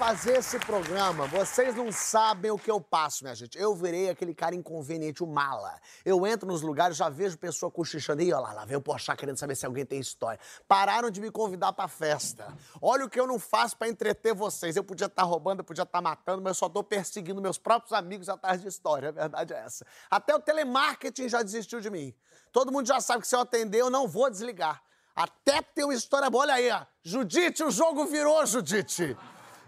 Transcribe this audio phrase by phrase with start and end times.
[0.00, 3.58] Fazer esse programa, vocês não sabem o que eu passo, minha gente.
[3.58, 5.78] Eu virei aquele cara inconveniente, o mala.
[6.06, 8.22] Eu entro nos lugares, já vejo pessoa cochichando.
[8.22, 10.40] Ih, olha lá, lá vem o Porchat querendo saber se alguém tem história.
[10.66, 12.50] Pararam de me convidar pra festa.
[12.80, 14.74] Olha o que eu não faço pra entreter vocês.
[14.74, 17.92] Eu podia estar roubando, eu podia estar matando, mas eu só tô perseguindo meus próprios
[17.92, 19.10] amigos atrás de história.
[19.10, 19.86] A verdade é essa.
[20.10, 22.14] Até o telemarketing já desistiu de mim.
[22.50, 24.82] Todo mundo já sabe que se eu atender, eu não vou desligar.
[25.14, 26.44] Até ter uma história boa.
[26.44, 26.86] Olha aí, ó.
[27.02, 29.14] Judite, o jogo virou, Judite.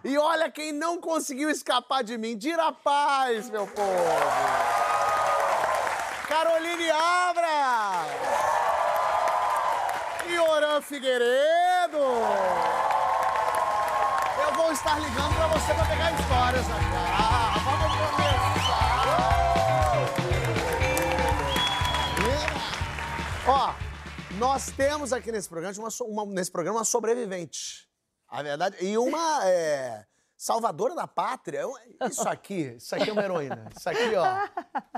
[0.05, 2.37] E olha quem não conseguiu escapar de mim.
[2.37, 4.05] Dira paz, meu povo.
[6.29, 8.05] Caroline Abra.
[10.29, 11.99] E Oran Figueiredo.
[14.45, 17.63] Eu vou estar ligando pra você pra pegar histórias aqui.
[17.65, 18.83] Vamos começar.
[23.47, 23.75] Ó,
[24.39, 25.89] nós temos aqui nesse programa uma,
[26.25, 27.89] uma- nesse programa uma sobrevivente.
[28.33, 28.77] A verdade.
[28.85, 30.05] E uma é,
[30.37, 31.61] salvadora da pátria.
[31.61, 31.75] Eu-
[32.09, 33.69] Isso aqui, isso aqui é uma heroína.
[33.77, 34.49] Isso aqui, ó.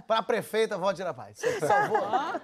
[0.06, 1.36] Pra prefeita, volte da paz.
[1.38, 2.00] Isso aqui salvou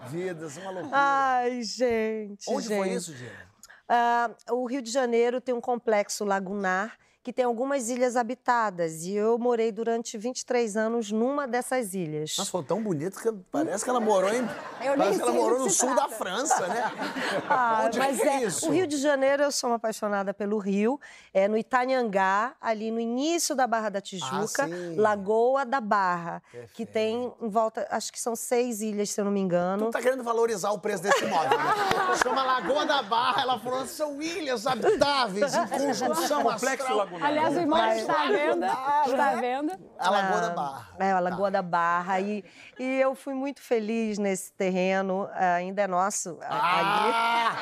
[0.08, 0.97] vidas, uma loucura.
[0.97, 2.44] Ai, gente.
[2.50, 2.94] Onde foi gente.
[2.97, 3.50] isso, Dina?
[3.88, 9.04] Ah, o Rio de Janeiro tem um complexo lagunar que tem algumas ilhas habitadas.
[9.04, 12.34] E eu morei durante 23 anos numa dessas ilhas.
[12.38, 14.40] Nossa, foi tão bonito que parece que ela morou em.
[14.82, 16.14] Eu parece que ela morou no que sul da trata.
[16.16, 16.91] França, né?
[17.48, 18.68] Ah, Onde mas que é é, isso?
[18.68, 20.98] o Rio de Janeiro, eu sou uma apaixonada pelo Rio.
[21.34, 24.68] É no Itanhangá, ali no início da Barra da Tijuca, Ah.
[24.96, 26.42] Lagoa da Barra,
[26.75, 26.92] que Perfeito.
[26.92, 29.87] tem em volta, acho que são seis ilhas, se eu não me engano.
[29.87, 31.64] Tu tá querendo valorizar o preço desse imóvel, né?
[32.22, 37.09] Chama Lagoa da Barra, ela falou, são ilhas habitáveis em conjunção Complexo astral.
[37.10, 37.28] Lagunar.
[37.28, 38.66] Aliás, o imóvel está à venda.
[38.71, 39.81] Ah, Está à venda.
[39.98, 40.88] A Lagoa Ah, da Barra.
[40.98, 41.50] É, a Lagoa Tá.
[41.50, 42.21] da Barra.
[42.21, 42.44] E,
[42.78, 47.56] e eu fui muito feliz nesse terreno, ah, ainda é nosso a- Ah!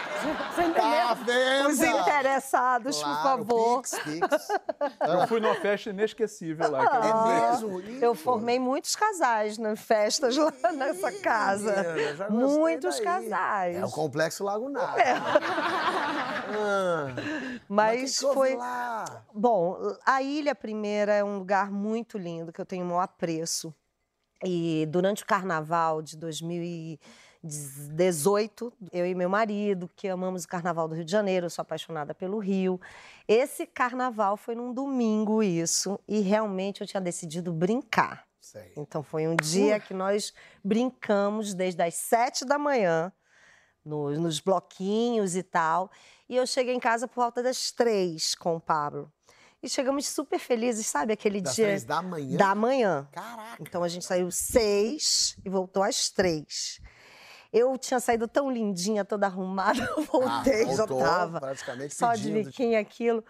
[0.54, 0.91] Você entendeu?
[1.08, 1.64] Tá vendo?
[1.64, 1.72] ali.
[1.72, 3.82] Os interessados, por Claro, favor.
[3.82, 4.48] Pix, Pix.
[5.00, 6.84] Eu fui numa festa inesquecível lá.
[6.84, 7.81] eu É mesmo?
[7.81, 11.75] Ih, Eu formei muitos casais nas festas lá nessa Ih, casa.
[12.31, 13.04] gostei Muitos daí.
[13.04, 13.76] casais.
[13.76, 14.94] É o Complexo Lagunar.
[16.50, 17.08] Ah,
[17.69, 18.58] Mas que que foi.
[19.41, 23.72] Bom, a ilha primeira é um lugar muito lindo que eu tenho o maior apreço.
[24.44, 30.97] E durante o carnaval de 2018, eu e meu marido, que amamos o carnaval do
[30.97, 32.81] Rio de Janeiro, eu sou apaixonada pelo Rio.
[33.28, 38.26] Esse carnaval foi num domingo, isso, e realmente eu tinha decidido brincar.
[38.41, 38.72] Sei.
[38.76, 40.34] Então foi um dia que nós
[40.65, 43.12] brincamos desde as sete da manhã,
[43.84, 45.93] nos, nos bloquinhos e tal.
[46.28, 49.12] E eu cheguei em casa por volta das três com o Pablo.
[49.62, 51.12] E chegamos super felizes, sabe?
[51.12, 52.36] Aquele Das dia três da manhã?
[52.36, 53.08] da manhã.
[53.10, 53.56] Caraca.
[53.60, 56.80] Então a gente saiu seis e voltou às três.
[57.52, 62.14] Eu tinha saído tão lindinha, toda arrumada, eu voltei, Ah, já voltou tava praticamente só
[62.14, 62.44] de pedindo.
[62.44, 63.24] biquíni aquilo.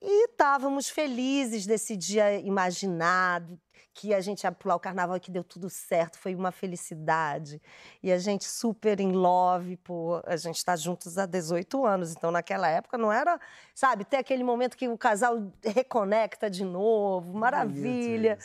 [0.00, 3.60] E estávamos felizes desse dia imaginado,
[3.94, 7.60] que a gente ia pular o carnaval e que deu tudo certo, foi uma felicidade.
[8.02, 12.30] E a gente super in love, pô, a gente está juntos há 18 anos, então
[12.30, 13.38] naquela época não era,
[13.74, 18.38] sabe, ter aquele momento que o casal reconecta de novo, maravilha.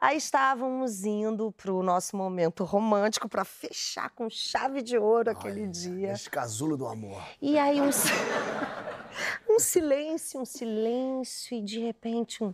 [0.00, 5.62] Aí estávamos indo para o nosso momento romântico para fechar com chave de ouro aquele
[5.62, 6.12] Olha, dia.
[6.12, 7.22] Este casulo do amor.
[7.40, 7.88] E aí um,
[9.48, 12.52] um silêncio, um silêncio, e de repente um-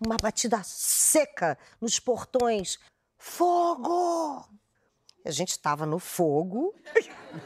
[0.00, 2.78] uma batida seca nos portões.
[3.16, 4.44] Fogo!
[5.24, 6.74] A gente estava no fogo,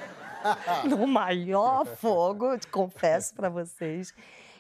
[0.89, 4.13] no maior fogo, confesso para vocês.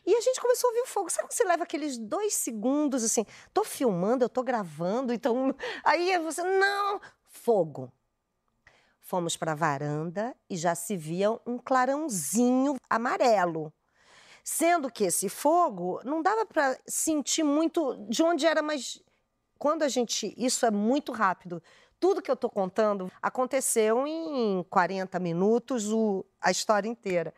[0.06, 1.10] E a gente começou a ouvir o fogo.
[1.10, 3.26] Sabe quando você leva aqueles dois segundos assim?
[3.52, 5.54] Tô filmando, eu tô gravando, então.
[5.84, 6.42] Aí você.
[6.42, 7.00] Não!
[7.26, 7.92] Fogo.
[9.00, 13.72] Fomos para a varanda e já se via um clarãozinho amarelo.
[14.50, 18.98] Sendo que esse fogo não dava para sentir muito de onde era, mas
[19.58, 20.32] quando a gente.
[20.38, 21.62] Isso é muito rápido.
[22.00, 27.34] Tudo que eu estou contando aconteceu em 40 minutos, o- a história inteira.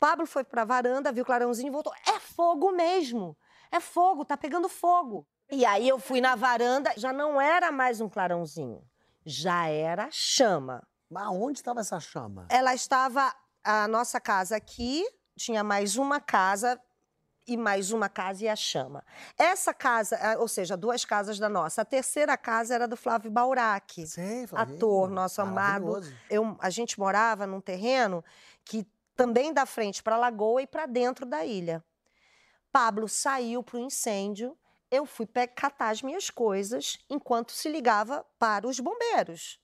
[0.00, 1.92] Pablo foi para a varanda, viu o clarãozinho e voltou.
[2.04, 3.36] É fogo mesmo!
[3.70, 5.24] É fogo, tá pegando fogo.
[5.48, 8.82] E aí eu fui na varanda, já não era mais um clarãozinho,
[9.24, 10.84] já era chama.
[11.08, 12.48] Mas onde estava essa chama?
[12.50, 13.32] Ela estava
[13.62, 15.04] a nossa casa aqui,
[15.38, 16.78] tinha mais uma casa
[17.46, 19.02] e mais uma casa e a chama.
[19.38, 21.80] Essa casa, ou seja, duas casas da nossa.
[21.80, 24.76] A terceira casa era do Flávio Baurac, Sei, Flavinho.
[24.76, 26.02] ator, nosso amado.
[26.28, 28.22] Eu, a gente morava num terreno
[28.66, 28.86] que
[29.16, 31.82] também dá frente para a lagoa e para dentro da ilha.
[32.70, 34.56] Pablo saiu para o incêndio.
[34.90, 39.58] Eu fui catar as minhas coisas enquanto se ligava para os bombeiros,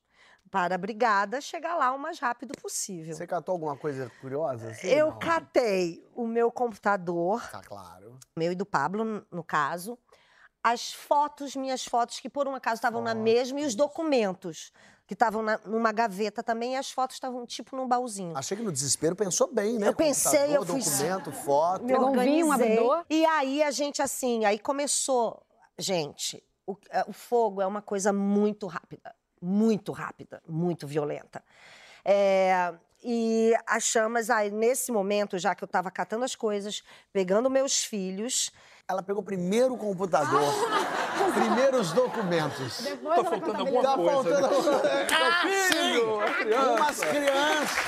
[0.54, 3.12] para a brigada chegar lá o mais rápido possível.
[3.16, 4.68] Você catou alguma coisa curiosa?
[4.70, 4.86] assim?
[4.86, 5.18] Eu Não.
[5.18, 8.16] catei o meu computador, Tá claro.
[8.38, 9.98] meu e do Pablo, no caso,
[10.62, 14.70] as fotos, minhas fotos, que por um acaso estavam na mesma, e os documentos,
[15.08, 18.36] que estavam na- numa gaveta também, e as fotos estavam tipo num baúzinho.
[18.38, 19.88] Achei que no desespero pensou bem, né?
[19.88, 21.82] Eu pensei, eu fui- documento, foto.
[21.82, 22.52] Me Pegou um um organizei.
[22.78, 23.04] abridor?
[23.10, 25.44] E aí a gente, assim, aí começou.
[25.76, 29.12] Gente, o, é, o fogo é uma coisa muito rápida,
[29.44, 31.42] muito rápida, muito violenta.
[32.04, 36.82] É, e as chamas, aí, nesse momento, já que eu estava catando as coisas,
[37.12, 38.50] pegando meus filhos,
[38.88, 40.52] Ela pegou primeiro o computador,
[41.34, 42.82] primeiro os documentos.
[42.82, 44.12] Depois Tá ela faltando alguma Tá coisa.
[44.40, 45.06] faltando né?
[45.10, 45.42] Ah,
[45.72, 46.70] filho, criança.
[46.72, 47.84] Umas crianças.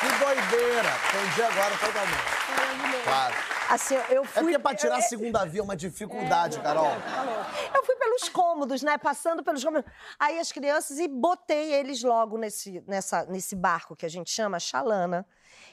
[0.00, 0.90] Que doideira.
[1.08, 3.04] Entendi agora totalmente.
[3.04, 3.34] Claro.
[3.74, 4.42] Assim, eu É fui.
[4.42, 6.86] porque pra tirar a segunda via é uma dificuldade, Carol.
[7.74, 8.96] Eu fui pelos cômodos, né?
[8.98, 9.90] Passando pelos cômodos.
[10.18, 14.58] Aí as crianças e botei eles logo nesse, nessa, nesse barco que a gente chama
[14.58, 15.26] Xalana.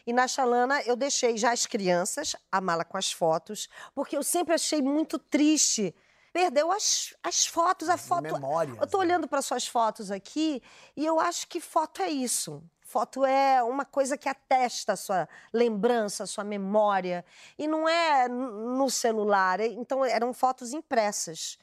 [0.06, 4.24] E na Xalana eu deixei já as crianças, a mala com as fotos, porque eu
[4.24, 5.95] sempre achei muito triste.
[6.33, 8.21] Perdeu as, as fotos, a foto.
[8.24, 9.04] memórias, eu tô né?
[9.06, 10.63] olhando para suas fotos aqui
[10.95, 12.63] e eu acho que foto é isso.
[12.92, 17.24] Foto é uma coisa que atesta a sua lembrança, a sua memória.
[17.58, 19.62] E não é no celular.
[19.62, 21.58] Então, eram fotos impressas.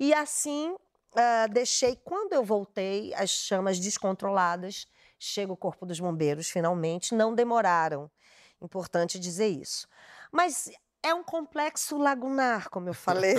[0.00, 0.76] E assim,
[1.14, 1.94] ah, deixei.
[1.94, 4.88] Quando eu voltei, as chamas descontroladas.
[5.20, 7.14] Chega o Corpo dos Bombeiros, finalmente.
[7.14, 8.10] Não demoraram.
[8.60, 9.86] Importante dizer isso.
[10.32, 10.68] Mas
[11.00, 13.36] é um complexo lagunar, como eu falei.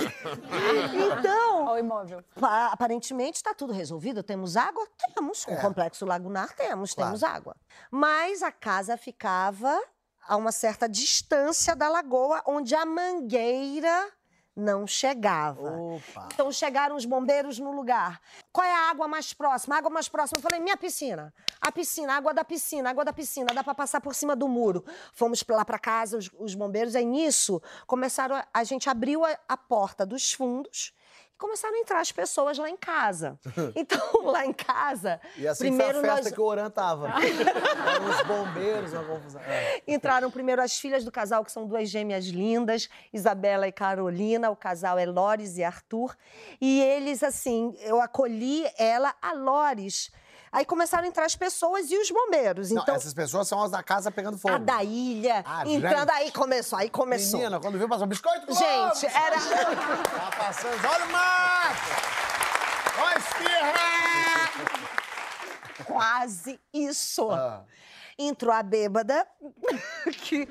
[1.18, 2.22] então, Ao imóvel.
[2.38, 4.22] Pa- aparentemente está tudo resolvido.
[4.22, 4.86] Temos água?
[5.14, 5.44] Temos.
[5.44, 5.58] Com É.
[5.58, 6.94] o complexo lagunar, temos.
[6.94, 7.10] Claro.
[7.10, 7.56] Temos água.
[7.90, 9.80] Mas a casa ficava
[10.26, 14.10] a uma certa distância da lagoa, onde a mangueira
[14.56, 15.68] não chegava.
[15.76, 16.28] Opa.
[16.32, 18.20] Então chegaram os bombeiros no lugar.
[18.52, 19.74] Qual é a água mais próxima?
[19.74, 20.38] A água mais próxima.
[20.38, 21.34] Eu falei, minha piscina.
[21.60, 23.52] A piscina, a água da piscina, a água da piscina.
[23.52, 24.84] Dá pra passar por cima do muro.
[25.12, 26.94] Fomos lá pra casa, os, os bombeiros.
[26.94, 28.36] Aí nisso, começaram.
[28.36, 30.92] A, a gente abriu a, a porta dos fundos
[31.34, 33.38] e começaram a entrar as pessoas lá em casa.
[33.74, 37.08] Então, lá em casa, E assim primeiro foi a festa nós que o Oran tava.
[37.18, 39.40] Eram os bombeiros, uma confusão.
[39.42, 39.82] É.
[39.86, 44.50] Entraram primeiro as filhas do casal, que são duas gêmeas lindas, Isabela e Carolina.
[44.50, 46.16] O casal é Lores e Arthur.
[46.60, 50.10] E eles, assim, eu acolhi ela, a Lores.
[50.54, 52.70] Aí começaram a entrar as pessoas e os bombeiros.
[52.70, 54.54] Não, Então, essas pessoas são as da casa pegando fogo.
[54.54, 56.12] a da ilha, Ah, entrando, gente.
[56.12, 57.40] aí começou, aí começou.
[57.40, 58.60] Menina, quando viu, passou biscoito Globo!
[58.60, 59.36] Gente, era.
[59.36, 61.90] Tá passando, olha o mato!
[63.00, 63.84] Olha a espirra!
[65.84, 67.28] Quase isso.
[67.30, 67.64] Ah.
[68.16, 69.26] Entrou a bêbada,
[70.22, 70.46] que,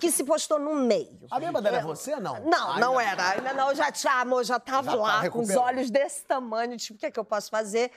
[0.00, 1.20] que se postou no meio.
[1.30, 2.40] A bêbada era você, não?
[2.46, 3.28] Não, Ai, não era.
[3.32, 6.74] Ainda não, já tinha, amor, já tava Já tá lá, com os olhos desse tamanho,
[6.78, 7.92] tipo, o que é que eu posso fazer?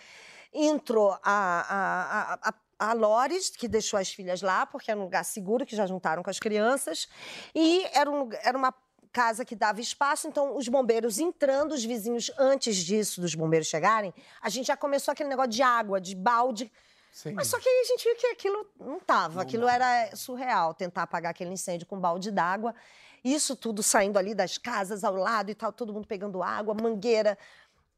[0.59, 5.24] Entrou a, a, a, a, Lores, que deixou as filhas lá, porque era um lugar
[5.24, 7.07] seguro, que já juntaram com as crianças,
[7.54, 8.74] e era, um, era uma
[9.13, 14.13] casa que dava espaço, então os bombeiros entrando, os vizinhos, antes disso, dos bombeiros chegarem,
[14.41, 16.72] a gente já começou aquele negócio de água, de balde,
[17.12, 17.34] Sim.
[17.34, 21.03] mas só que aí a gente viu que aquilo não tava, aquilo era surreal, tentar
[21.03, 22.75] apagar aquele incêndio com um balde d'água.
[23.24, 27.38] Isso tudo saindo ali das casas ao lado e tal, todo mundo pegando água, mangueira.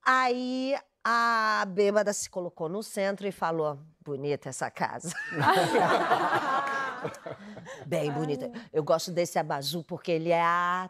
[0.02, 5.14] Aí a bêbada se colocou no centro e falou: bonita essa casa.
[7.86, 8.52] Bem bonita.
[8.74, 10.90] Eu gosto desse abajur porque ele é a.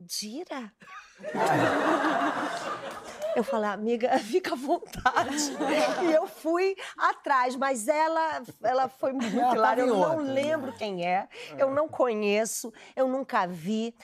[0.00, 0.72] Dira.
[3.34, 5.36] Eu falei, amiga, fica à vontade.
[6.02, 9.80] E eu fui atrás, mas ela, ela foi muito Ela clara.
[9.80, 10.32] Eu não né?
[10.32, 13.94] lembro quem é, eu não conheço, eu nunca vi.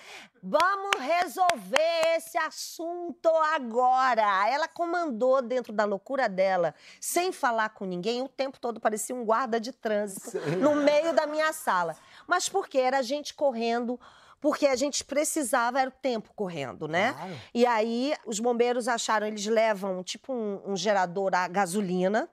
[0.43, 4.49] Vamos resolver esse assunto agora.
[4.49, 9.25] Ela comandou dentro da loucura dela, sem falar com ninguém, o tempo todo parecia um
[9.25, 11.95] guarda de trânsito no meio da minha sala.
[12.27, 12.79] Mas por quê?
[12.79, 14.01] Era gente correndo
[14.41, 17.13] porque a gente precisava, era o tempo correndo, né?
[17.13, 17.37] Claro.
[17.55, 22.29] E aí os bombeiros acharam, eles levam tipo um, um gerador a gasolina.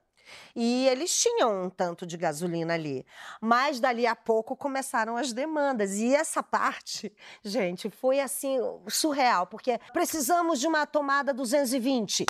[0.55, 3.05] E eles tinham um tanto de gasolina ali.
[3.39, 5.93] Mas dali a pouco começaram as demandas.
[5.95, 8.57] E essa parte, gente, foi assim,
[8.89, 12.25] surreal, porque precisamos de uma tomada 220.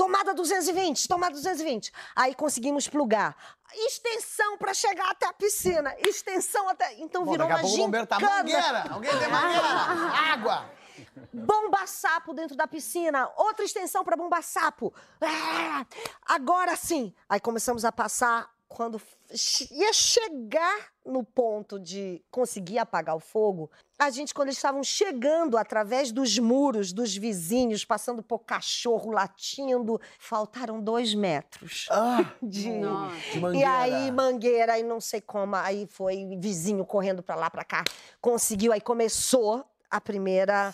[0.00, 1.92] Tomada 220, tomada 220.
[2.16, 3.36] Aí conseguimos plugar.
[3.74, 5.94] Extensão pra chegar até a piscina.
[5.98, 6.94] Extensão até.
[6.94, 8.36] Então Bom, virou daqui a uma pouco o bombeiro tá gincana.
[8.38, 8.94] mangueira.
[8.94, 9.66] Alguém tem mangueira?
[10.32, 10.70] Água.
[11.34, 14.90] Bomba sapo dentro da piscina, outra extensão para bomba sapo.
[15.20, 15.84] Ah,
[16.26, 17.14] agora sim.
[17.28, 18.98] Aí começamos a passar quando
[19.70, 23.70] ia chegar no ponto de conseguir apagar o fogo.
[23.98, 30.00] A gente quando eles estavam chegando através dos muros dos vizinhos, passando por cachorro latindo,
[30.18, 32.70] faltaram dois metros Ah, de de
[33.36, 33.70] e mangueira.
[33.78, 37.84] aí, mangueira, e não sei como, aí foi vizinho correndo pra lá, pra cá,
[38.20, 40.72] conseguiu, aí começou a primeira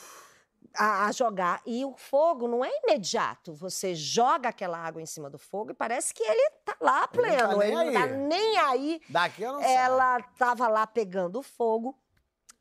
[0.76, 1.60] a, a jogar.
[1.66, 3.54] E o fogo não é imediato.
[3.54, 7.26] Você joga aquela água em cima do fogo e parece que ele tá lá Ele
[7.26, 7.58] não tá pleno.
[7.58, 8.16] nem Ele não tá aí.
[8.16, 9.00] nem aí.
[9.38, 9.72] Eu não sei.
[9.74, 11.96] Ela tava lá pegando fogo.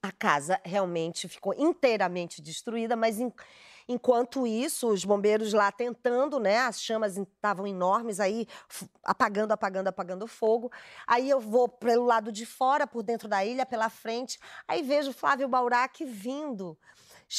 [0.02, 3.34] A casa realmente ficou inteiramente destruída, mas em-
[3.88, 6.60] enquanto isso, os bombeiros lá tentando, né?
[6.60, 8.48] As chamas estavam enormes, aí
[9.04, 10.72] apagando, apagando, apagando o fogo.
[11.08, 15.10] Aí eu vou pelo lado de fora, por dentro da ilha, pela frente, aí vejo
[15.10, 16.78] o Flávio Baurac vindo.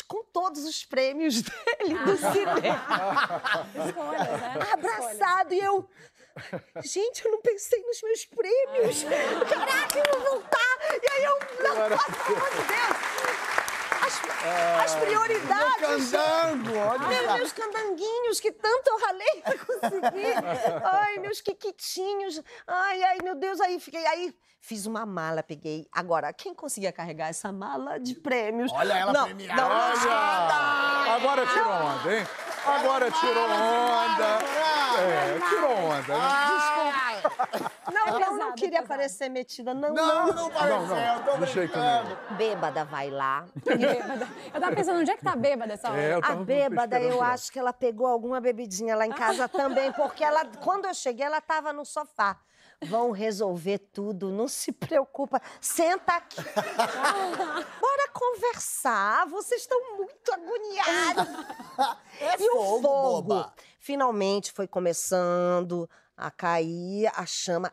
[0.09, 2.61] Com todos os prêmios dele do cinema
[3.87, 4.73] Escolhas, né?
[4.73, 5.89] abraçado e eu.
[6.83, 9.05] Gente, eu não pensei nos meus prêmios.
[9.49, 10.79] Caraca, eu vou voltar.
[11.03, 11.39] E aí eu.
[11.63, 13.06] Não, pelo amor de Deus.
[14.07, 16.11] As, as prioridades.
[16.13, 17.35] Candango, olha Meus, só.
[17.35, 20.35] meus candanguinhos que tanto eu ralei pra conseguir.
[20.85, 22.41] Ai, meus quiquitinhos.
[22.67, 24.07] Ai, ai, meu Deus, aí fiquei.
[24.07, 25.87] Aí fiz uma mala, peguei.
[25.93, 28.73] Agora, quem conseguia carregar essa mala de prêmios?
[28.73, 29.63] Olha ela não, premiada.
[29.63, 31.15] Não, Olha!
[31.17, 32.27] Agora tirou onda, hein?
[32.65, 34.39] Agora tirou onda.
[34.99, 37.06] É, tirou onda, né?
[37.93, 38.87] Não, eu não pesado, queria é pesado.
[38.89, 40.35] parecer metida, não, Não, não.
[40.35, 42.19] não pareceu, eu tô De jeito brincando.
[42.37, 43.47] Bêbada vai lá.
[43.65, 44.29] Bêbada.
[44.55, 46.01] Eu tava pensando, onde é que tá bêbada essa hora?
[46.01, 49.49] É, eu A tava bêbada, eu acho que ela pegou alguma bebidinha lá em casa
[49.49, 52.39] também, porque ela, quando eu cheguei, ela estava no sofá.
[52.85, 55.41] Vão resolver tudo, não se preocupa.
[55.63, 56.37] Senta aqui.
[57.81, 59.27] Bora conversar.
[59.29, 61.27] Vocês estão muito agoniados.
[62.21, 63.53] É E o fogo, fogo boba.
[63.79, 67.73] finalmente foi começando a cair, a chama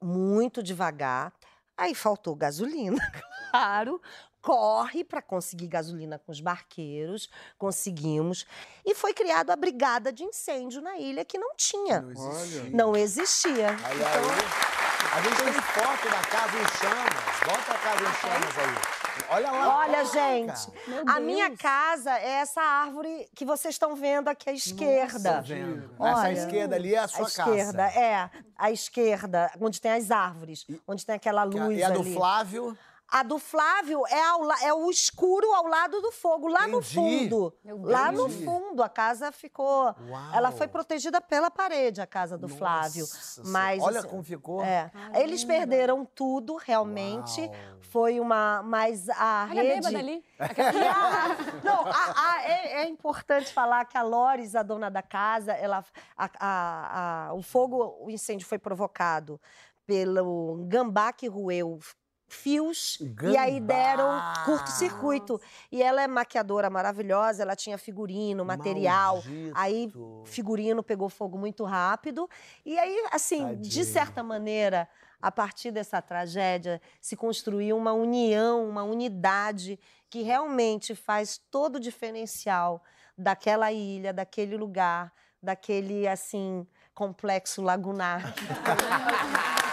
[0.00, 1.32] muito devagar.
[1.76, 2.96] Aí faltou gasolina,
[3.50, 4.00] claro.
[4.40, 8.44] Corre para conseguir gasolina com os barqueiros, conseguimos.
[8.84, 12.02] E foi criada a brigada de incêndio na ilha, que não tinha.
[12.02, 12.70] Não existia.
[12.70, 13.68] Não existia.
[13.68, 14.74] Olha aí.
[15.14, 17.40] A gente tem foto da casa em chamas.
[17.46, 18.93] Bota a casa em chamas aí.
[19.30, 19.78] Olha lá.
[19.78, 20.68] Olha, gente,
[21.06, 25.42] a minha casa é essa árvore que vocês estão vendo aqui à esquerda.
[25.44, 26.32] Essa Olha.
[26.32, 27.98] esquerda ali é a sua a esquerda, casa.
[28.00, 28.30] é.
[28.56, 32.00] A esquerda, onde tem as árvores, onde tem aquela Que a- luz E a do
[32.00, 32.14] ali.
[32.14, 32.78] Flávio.
[33.14, 36.94] A do Flávio é, ao é o escuro ao lado do fogo, lá no Entendi.
[36.96, 37.54] fundo.
[37.62, 39.94] Meu Lá no fundo, a casa ficou.
[40.08, 40.34] Uau.
[40.34, 43.02] Ela foi protegida pela parede, a casa do Flávio.
[43.02, 44.64] Nossa Mas Olha assim, como ficou.
[44.64, 44.90] É.
[45.14, 47.40] Eles perderam tudo, realmente.
[47.42, 47.54] Uau.
[47.82, 48.62] Foi uma.
[48.64, 49.74] Mas a Olha a rede.
[49.76, 50.24] bêbada ali.
[50.40, 51.28] A-
[51.62, 55.84] não, a- a- é, é importante falar que a Lores, a dona da casa, ela,
[56.16, 59.40] a- a- a- o fogo, o incêndio foi provocado
[59.86, 61.78] pelo gambá que roeu
[62.26, 63.74] fios e aí Gambá!
[63.74, 65.40] deram curto-circuito.
[65.70, 69.14] E ela é maquiadora maravilhosa, ela tinha figurino, material.
[69.16, 69.52] Maldito.
[69.54, 69.92] Aí
[70.24, 72.28] figurino pegou fogo muito rápido.
[72.64, 73.84] E aí, assim, de Tadinho.
[73.84, 74.88] certa maneira,
[75.20, 79.78] a partir dessa tragédia, se construiu uma união, uma unidade
[80.10, 82.82] que realmente faz todo o diferencial
[83.16, 85.12] daquela ilha, daquele lugar,
[85.42, 88.34] daquele, assim, complexo lagunar.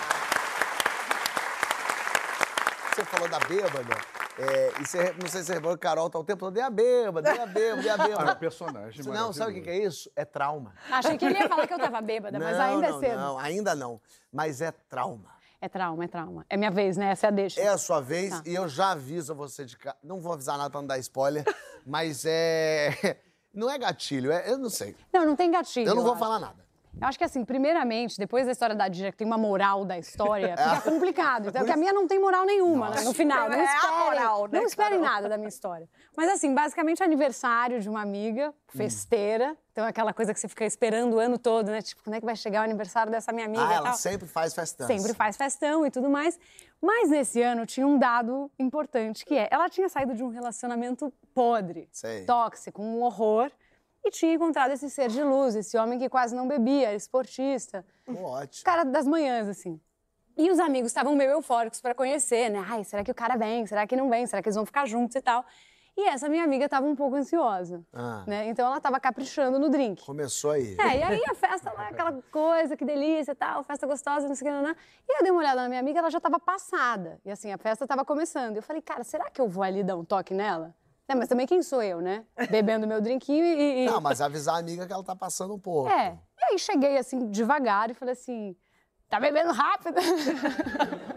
[2.94, 3.96] Você falou da bêbada.
[4.38, 6.62] É, e você, não sei se você reparou que Carol tá o tempo todo, e
[6.62, 8.36] a bêbada, e a bêbada, e a Ah, é um bêbada.
[8.36, 10.10] personagem Não, sabe o que que é isso?
[10.16, 10.74] É trauma.
[10.90, 13.18] Achei que ele ia falar que eu tava bêbada, mas não, ainda não, é cedo.
[13.20, 14.02] Não, ainda não.
[14.32, 15.30] Mas é trauma.
[15.60, 16.46] É trauma, é trauma.
[16.50, 17.12] É minha vez, né?
[17.12, 17.62] Essa é a deixa.
[17.62, 18.42] É a sua vez Tá.
[18.46, 19.98] e eu já aviso você de casa.
[20.04, 21.44] Não vou avisar nada pra não dar spoiler,
[21.86, 23.18] mas é.
[23.54, 24.96] Não é gatilho, é, eu não sei.
[25.12, 25.86] Não, não tem gatilho.
[25.90, 26.20] Eu não vou acho.
[26.22, 26.66] falar nada.
[27.00, 29.98] Eu acho que assim, primeiramente, depois da história da Dija, que tem uma moral da
[29.98, 31.50] história, fica complicado.
[31.50, 33.02] Então, que a minha não tem moral nenhuma, né?
[33.02, 33.50] No final.
[33.50, 35.14] Não É esperem, moral, né, não esperem Carol?
[35.14, 35.90] nada da minha história.
[36.16, 39.56] Mas assim, basicamente, aniversário de uma amiga, festeira.
[39.72, 41.82] Então, aquela coisa que você fica esperando o ano todo, né?
[41.82, 44.54] Tipo, quando é que vai chegar o aniversário dessa minha amiga Ah, ela sempre faz
[44.54, 44.94] festança.
[44.94, 46.38] Sempre faz festão e tudo mais.
[46.82, 51.14] Mas nesse ano tinha um dado importante, que é, ela tinha saído de um relacionamento
[51.34, 52.26] podre, Sei.
[52.26, 53.52] tóxico, um horror,
[54.04, 57.86] e tinha encontrado esse ser de luz, esse homem que quase não bebia, era esportista,
[58.08, 58.64] ótimo.
[58.66, 59.80] cara das manhãs, assim.
[60.38, 62.66] E os amigos estavam meio eufóricos para conhecer, né?
[62.68, 63.66] Ai, será que o cara vem?
[63.68, 64.26] Será que não vem?
[64.26, 65.46] Será que eles vão ficar juntos e tal?
[65.96, 68.24] E essa minha amiga tava um pouco ansiosa, Ah.
[68.26, 68.48] né?
[68.48, 70.02] Então ela tava caprichando no drink.
[70.06, 70.78] Começou aí.
[70.80, 74.34] É, e aí a festa lá, aquela coisa, que delícia e tal, festa gostosa, não
[74.34, 74.72] sei o que, não.
[74.72, 77.20] E eu dei uma olhada na minha amiga, ela já tava passada.
[77.26, 78.56] E assim, a festa tava começando.
[78.56, 80.74] Eu falei, cara, será que eu vou ali dar um toque nela?
[81.12, 82.24] É, mas também quem sou eu, né?
[82.50, 83.84] Bebendo meu drinquinho e...
[83.84, 85.90] e- Não, mas avisar a amiga que ela tá passando um pouco.
[85.90, 86.18] É.
[86.40, 88.56] E aí cheguei assim, devagar, e falei assim,
[89.10, 89.98] tá bebendo rápido?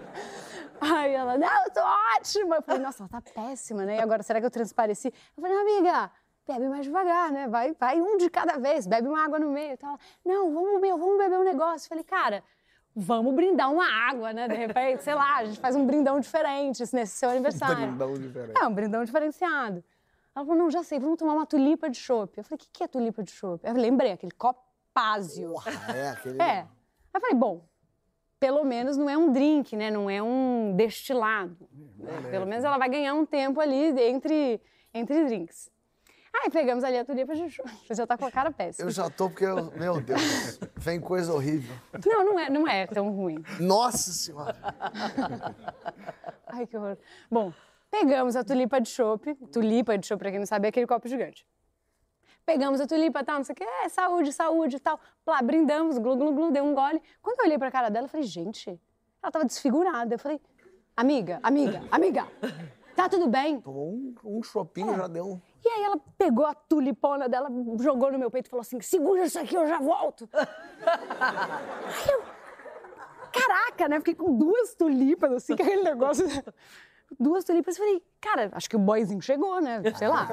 [0.80, 1.80] Aí ela, não, eu tô
[2.18, 2.56] ótima.
[2.56, 3.96] Eu falei, nossa, ela tá péssima, né?
[3.96, 5.08] E agora, será que eu transpareci?
[5.36, 6.10] Eu falei, amiga,
[6.46, 7.48] bebe mais devagar, né?
[7.48, 9.96] Vai, vai um de cada vez, bebe uma água no meio e tal.
[10.24, 11.86] Não, vamos, meu, vamos beber um negócio.
[11.86, 12.42] Eu falei, cara,
[12.94, 14.46] vamos brindar uma água, né?
[14.48, 17.86] De repente, sei lá, a gente faz um brindão diferente nesse seu aniversário.
[17.86, 18.58] Brindão diferente.
[18.60, 19.82] É, um brindão diferenciado.
[20.34, 22.36] Ela falou, não, já sei, vamos tomar uma tulipa de chopp.
[22.36, 23.64] Eu falei, o que, que é tulipa de chopp?
[23.64, 25.50] Eu lembrei, aquele copásio.
[25.50, 26.42] Porra, é aquele.
[26.42, 26.60] É.
[26.60, 26.66] Aí
[27.14, 27.64] eu falei, bom,
[28.40, 29.90] pelo menos não é um drink, né?
[29.90, 31.56] Não é um destilado.
[31.98, 32.30] né?
[32.30, 34.60] Pelo menos ela vai ganhar um tempo ali entre,
[34.92, 35.70] entre drinks.
[36.36, 37.70] Aí pegamos ali a tulipa de chopp.
[37.86, 38.86] Você já tá com a cara péssima.
[38.88, 41.74] Eu já tô porque, eu- meu Deus, vem coisa horrível.
[42.04, 43.42] Não, não é, não é tão ruim.
[43.60, 44.56] Nossa Senhora.
[46.48, 46.98] Ai, que horror.
[47.30, 47.52] Bom,
[47.90, 49.34] pegamos a tulipa de chopp.
[49.52, 51.46] Tulipa de chopp, pra quem não sabe, é aquele copo gigante.
[52.44, 55.00] Pegamos a tulipa e tal, não sei o quê, é, saúde, saúde e tal.
[55.24, 57.00] Plá, brindamos, glu, glu, glu, dei um gole.
[57.22, 58.68] Quando eu olhei pra cara dela, eu falei, gente,
[59.22, 60.14] ela tava desfigurada.
[60.14, 60.38] Eu falei,
[60.94, 62.26] amiga, amiga, amiga,
[62.94, 63.60] tá tudo bem?
[63.62, 65.40] Tomou um, um chopinho, já deu um.
[65.64, 67.48] E aí ela pegou a tulipona dela,
[67.80, 70.28] jogou no meu peito e falou assim, segura isso aqui, eu já volto.
[70.34, 72.22] aí eu,
[73.32, 73.98] caraca, né?
[73.98, 76.26] Fiquei com duas tulipas, assim, com aquele negócio...
[77.20, 79.80] Duas tulipas, falei, cara, acho que o boyzinho chegou, né?
[79.96, 80.26] Sei lá,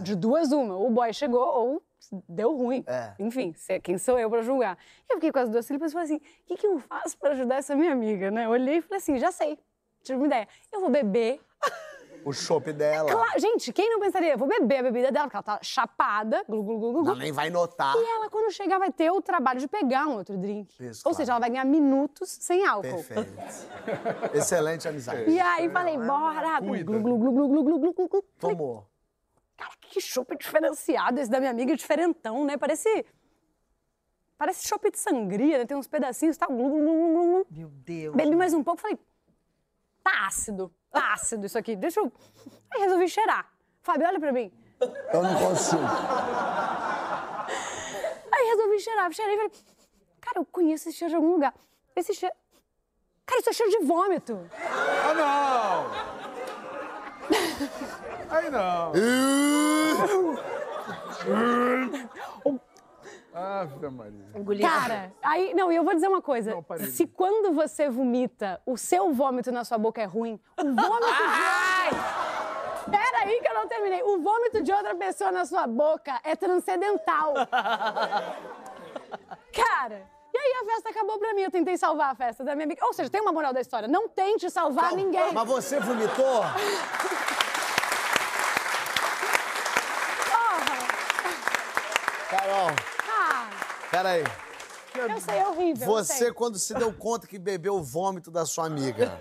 [0.00, 0.76] de duas uma.
[0.76, 1.82] O boy chegou ou
[2.28, 2.84] deu ruim.
[2.86, 3.14] É.
[3.18, 4.78] Enfim, cê- quem sou eu pra julgar?
[5.08, 7.18] E eu fiquei com as duas tulipas e falei assim, o que, que eu faço
[7.18, 8.44] pra ajudar essa minha amiga, né?
[8.44, 9.58] Eu olhei e falei assim, já sei,
[10.04, 10.46] tive uma ideia.
[10.70, 11.40] Eu vou beber
[12.24, 13.10] O chopp dela.
[13.10, 14.32] Claro, gente, quem não pensaria?
[14.32, 17.16] Eu vou beber a bebida dela, porque ela tá chapada, glu, glu, glu, glu, Ela
[17.16, 17.94] nem vai notar.
[17.96, 20.74] E ela, quando chegar, vai ter o trabalho de pegar um outro drink.
[20.82, 21.16] Isso, Ou claro.
[21.16, 22.82] seja, ela vai ganhar minutos sem álcool.
[22.82, 23.32] Perfeito.
[24.34, 25.30] Excelente amizade.
[25.30, 26.60] E aí falei, bora!
[26.60, 28.86] Glu, glu, glu, glu, glu, glu, glu, glu, Tomou.
[29.56, 32.56] cara, que chopp diferenciado esse da minha amiga, diferentão, né?
[32.56, 33.04] Parece...
[34.36, 35.66] Parece chopp de sangria, né?
[35.66, 36.46] Tem uns pedacinhos, tá?
[36.46, 37.46] Glu, glu, glu, glu, glu.
[37.50, 38.16] Meu Deus.
[38.16, 38.98] Bebi mais um pouco, falei,
[40.02, 42.12] tá ácido, tá ácido isso aqui, deixa eu...
[42.72, 43.48] Aí resolvi cheirar.
[43.82, 44.52] Fábio, olha pra mim.
[45.12, 45.82] Eu não consigo.
[48.32, 49.52] Aí resolvi cheirar, cheirei e falei,
[50.20, 51.54] cara, eu conheço esse cheiro de algum lugar.
[51.94, 52.34] Esse cheiro...
[53.26, 54.50] Cara, isso é cheiro de vômito.
[54.52, 55.90] Ah, não!
[58.30, 58.92] Aí não.
[63.34, 64.26] Ave Maria.
[64.34, 64.60] Engoli.
[64.62, 66.50] Cara, aí, não, e eu vou dizer uma coisa.
[66.52, 66.86] Não, parei.
[66.86, 70.88] Se quando você vomita, o seu vômito na sua boca é ruim, o vômito de
[70.90, 71.00] outra...
[72.90, 74.02] Pera aí que eu não terminei.
[74.02, 77.34] O vômito de outra pessoa na sua boca é transcendental.
[79.54, 81.42] Cara, e aí a festa acabou pra mim.
[81.42, 82.84] Eu tentei salvar a festa da minha amiga.
[82.84, 83.86] Ou seja, tem uma moral da história.
[83.86, 85.32] Não tente salvar ninguém.
[85.32, 86.42] Mas você vomitou?
[92.30, 92.70] Carol,
[93.08, 93.48] Ah,
[93.90, 94.24] peraí.
[94.94, 95.86] eu sei, é horrível.
[95.86, 99.20] Você, quando se deu conta que bebeu o vômito da sua amiga,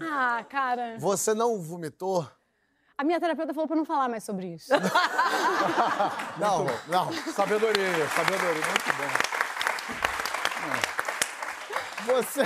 [0.00, 0.96] Ah, cara.
[0.98, 2.28] você não vomitou?
[2.96, 4.70] A minha terapeuta falou pra não falar mais sobre isso.
[6.38, 7.12] Não, não.
[7.32, 9.08] Sabedoria, sabedoria, muito bom.
[12.06, 12.42] Você.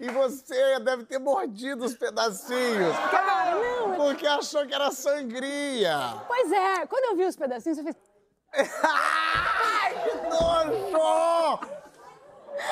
[0.00, 2.96] E você deve ter mordido os pedacinhos.
[3.10, 3.94] Cara, não.
[3.96, 5.98] Porque achou que era sangria.
[6.26, 7.96] Pois é, quando eu vi os pedacinhos, eu fiz.
[10.64, 11.74] Ai, que nojo!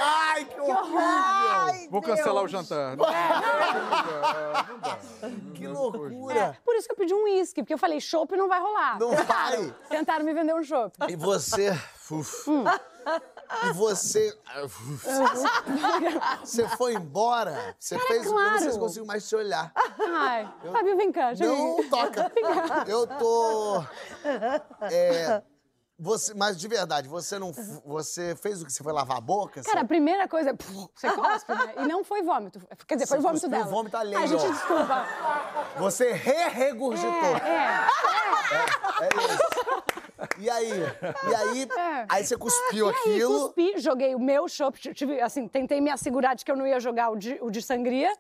[0.01, 1.91] Ai, que horrível!
[1.91, 2.97] Vou cancelar o jantar.
[2.97, 4.99] Não, dá, não dá.
[5.55, 6.57] Que loucura!
[6.65, 8.99] Por isso que eu pedi um uísque, porque eu falei, chopp não vai rolar.
[8.99, 9.75] Não vai.
[9.89, 10.97] Tentaram me vender um chopp.
[11.09, 11.71] E você.
[12.11, 12.49] uf.
[13.65, 14.39] E você.
[14.65, 14.99] uf.
[16.41, 17.75] Você foi embora?
[17.79, 18.59] Você Cara, fez o que claro.
[18.59, 19.73] vocês conseguiam mais se olhar.
[19.99, 22.33] Ai, Fábio, vem cá, Não toca.
[22.87, 23.85] Eu tô.
[24.83, 25.43] É,
[25.99, 27.53] você, mas de verdade, você não.
[27.85, 28.73] Você fez o que?
[28.73, 29.63] Você foi lavar a boca?
[29.63, 30.53] Cara, a primeira coisa é.
[30.53, 31.75] puf, Você cospe, né?
[31.79, 32.61] E não foi vômito.
[32.87, 33.65] Quer dizer, foi vômito dela.
[33.65, 35.07] vômito alheio, Ai, gente, desculpa.
[35.79, 37.37] Você re-regurgitou.
[37.37, 37.87] É,
[39.01, 39.93] É isso.
[40.39, 40.71] E aí?
[40.71, 41.69] E aí?
[41.77, 42.07] É.
[42.09, 43.47] Aí você cuspiu aí, aquilo.
[43.47, 46.79] cuspi, joguei o meu chopp, tive, assim, tentei me assegurar de que eu não ia
[46.79, 48.13] jogar o de, o de sangria.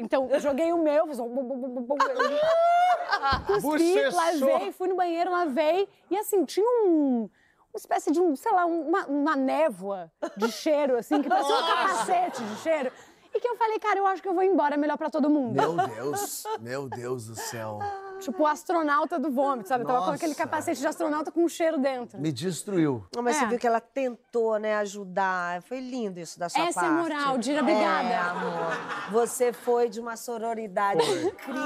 [0.00, 1.28] Então, eu joguei o meu, fiz um...
[1.28, 1.96] bum, bum, bum, bum, bum,
[3.46, 5.86] Cuspi, lavei, fui no banheiro, lavei.
[6.10, 7.28] E assim, tinha um...
[7.72, 11.66] Uma espécie de um, sei lá, uma, uma névoa de cheiro, assim, que parecia um
[11.66, 12.90] capacete de cheiro.
[13.32, 15.30] E que eu falei, cara, eu acho que eu vou embora, é melhor pra todo
[15.30, 15.54] mundo.
[15.54, 17.78] Meu Deus, meu Deus do céu.
[18.20, 19.82] Tipo o astronauta do vômito, sabe?
[19.84, 20.16] Eu tava com Nossa.
[20.16, 22.18] aquele capacete de astronauta com um cheiro dentro.
[22.20, 23.06] Me destruiu.
[23.14, 23.48] Não, mas você É.
[23.48, 25.62] viu que ela tentou, né, ajudar.
[25.62, 26.94] Foi lindo isso da sua Essa é parte.
[26.94, 28.08] moral, Dira, obrigada.
[28.08, 28.76] É, amor.
[29.12, 31.60] Você foi de uma sororidade incrível.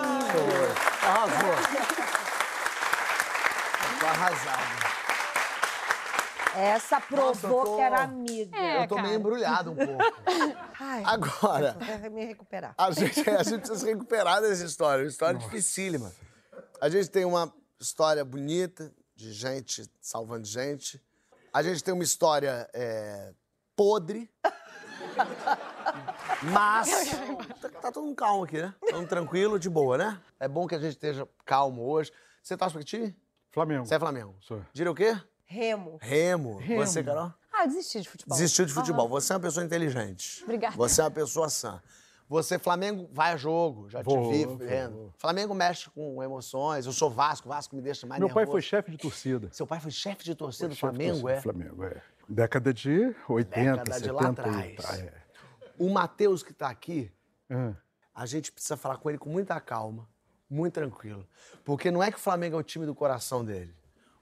[1.02, 1.54] Arrasou.
[4.00, 4.84] Tô arrasado.
[6.56, 8.56] Essa provou Nossa, tô- que era amiga.
[8.56, 9.08] É, eu tô cara.
[9.08, 9.98] meio embrulhado um pouco.
[10.80, 11.76] Ai, Agora,
[12.12, 12.74] me recuperar.
[12.78, 15.02] a gente, a gente precisa se recuperar dessa história.
[15.04, 16.12] Uma história dificílima.
[16.84, 21.02] A gente tem uma história bonita de gente salvando gente.
[21.50, 23.32] A gente tem uma história é,
[23.74, 24.30] podre.
[26.52, 26.90] Mas.
[27.58, 28.74] Tá, tá todo mundo calmo aqui, né?
[28.80, 30.20] Todo mundo tranquilo, de boa, né?
[30.38, 32.12] É bom que a gente esteja calmo hoje.
[32.42, 33.16] Você torce pra que time?
[33.50, 33.86] Flamengo.
[33.86, 34.36] Você é Flamengo?
[34.42, 34.62] Sou.
[34.74, 35.18] Diria o quê?
[35.46, 35.96] Remo.
[36.02, 36.60] Remo.
[36.76, 37.32] Você, Carol?
[37.50, 38.36] Ah, desisti de futebol.
[38.36, 39.08] Desistiu de futebol.
[39.08, 40.42] Você é uma pessoa inteligente.
[40.42, 40.76] Obrigada.
[40.76, 41.82] Você é uma pessoa sã.
[42.34, 44.92] Você, Flamengo, vai a jogo, já Vou, te vi vendo.
[44.96, 45.12] vou.
[45.16, 46.84] Flamengo mexe com emoções.
[46.84, 48.54] Eu sou Vasco, Vasco me deixa mais Meu pai nervoso.
[48.54, 49.48] foi chefe de torcida.
[49.52, 51.40] Seu pai foi chefe de torcida do de Flamengo, torcida é?
[51.40, 52.02] Flamengo, é.
[52.28, 54.12] Década de 80, Década de 70.
[54.12, 54.74] lá atrás.
[54.76, 55.12] tá, é.
[55.78, 57.12] O Matheus que tá aqui,
[57.48, 57.74] Ah,
[58.12, 60.08] a gente precisa falar com ele com muita calma,
[60.50, 61.24] muito tranquilo.
[61.64, 63.72] Porque não é que o Flamengo é o time do coração dele.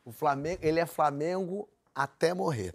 [0.04, 2.74] O Flamengo, ele é Flamengo até morrer.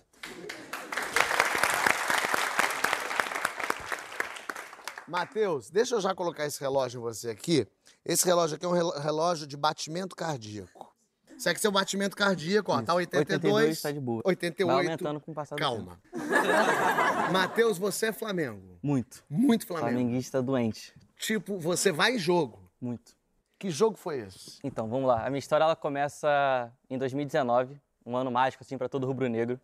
[5.07, 7.67] Matheus, deixa eu já colocar esse relógio em você aqui.
[8.05, 10.93] Esse relógio aqui é um relógio de batimento cardíaco.
[11.37, 12.81] Isso aqui é seu batimento cardíaco, ó.
[12.81, 13.29] Tá 82.
[13.29, 14.21] 82 tá de boa.
[14.25, 14.75] 88.
[14.75, 15.99] Vai aumentando com o passar do Calma.
[17.31, 18.79] Matheus, você é Flamengo.
[18.81, 19.23] Muito.
[19.29, 19.91] Muito Flamengo.
[19.91, 20.93] Flamenguista doente.
[21.15, 22.59] Tipo, você vai em jogo.
[22.81, 23.15] Muito.
[23.59, 24.59] Que jogo foi esse?
[24.63, 25.25] Então, vamos lá.
[25.25, 29.59] A minha história ela começa em 2019, um ano mágico assim para todo rubro-negro.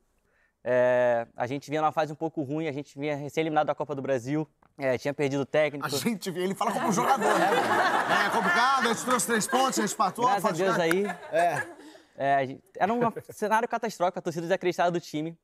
[0.63, 3.93] É, a gente vinha numa fase um pouco ruim, a gente vinha recém-eliminado da Copa
[3.93, 5.85] do Brasil, é, tinha perdido o técnico.
[5.85, 7.49] A gente, ele fala como jogador, né?
[8.25, 10.25] É complicado, a gente trouxe três pontos, a gente empatou.
[10.25, 11.05] Graças a Deus aí.
[11.31, 11.83] É.
[12.15, 12.99] É, era um
[13.31, 15.37] cenário catastrófico, a torcida desacreditada do time.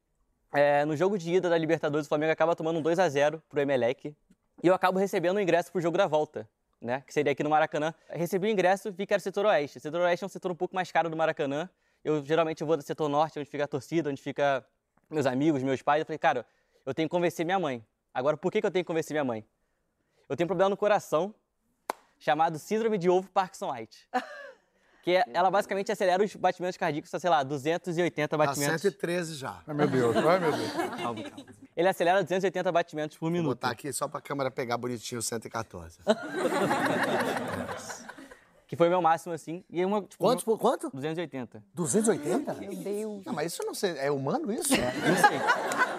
[0.54, 3.42] É, no jogo de ida da Libertadores, o Flamengo acaba tomando um 2 a 0
[3.50, 4.15] pro Emelec.
[4.63, 6.48] E eu acabo recebendo o ingresso pro jogo da volta,
[6.82, 7.04] né?
[7.06, 7.94] Que seria aqui no Maracanã.
[8.10, 9.78] Recebi o ingresso, vi que era o setor oeste.
[9.78, 11.70] O setor oeste é um setor um pouco mais caro do Maracanã.
[12.04, 14.65] Eu geralmente vou do setor norte, onde fica a torcida, onde fica
[15.10, 16.02] meus amigos, meus pais.
[16.02, 16.46] Eu falei, cara,
[16.86, 17.84] eu tenho que convencer minha mãe.
[18.20, 19.46] Agora, por que, que eu tenho que convencer minha mãe?
[20.28, 21.34] Eu tenho um problema no coração
[22.20, 24.08] chamado Síndrome de Ovo Parkinson-White.
[25.02, 28.82] Que é- ela basicamente acelera os batimentos cardíacos a, sei lá, 280 Tá batimentos.
[28.82, 29.62] 113 já.
[29.66, 30.72] Ai, meu Deus, ai, meu Deus.
[30.76, 31.24] Calma, calma.
[31.74, 33.48] Ele acelera 280 batimentos por Vou minuto.
[33.56, 36.00] botar aqui só pra câmera pegar bonitinho o 114.
[38.68, 39.64] Que foi o meu máximo, assim.
[39.68, 40.92] E uma, tipo, Quantos por quanto?
[40.94, 41.64] 280.
[41.74, 42.54] 280?
[42.54, 43.26] Meu Deus.
[43.26, 43.98] Não, mas isso não sei.
[43.98, 44.70] É humano isso?
[44.70, 45.40] Não sei.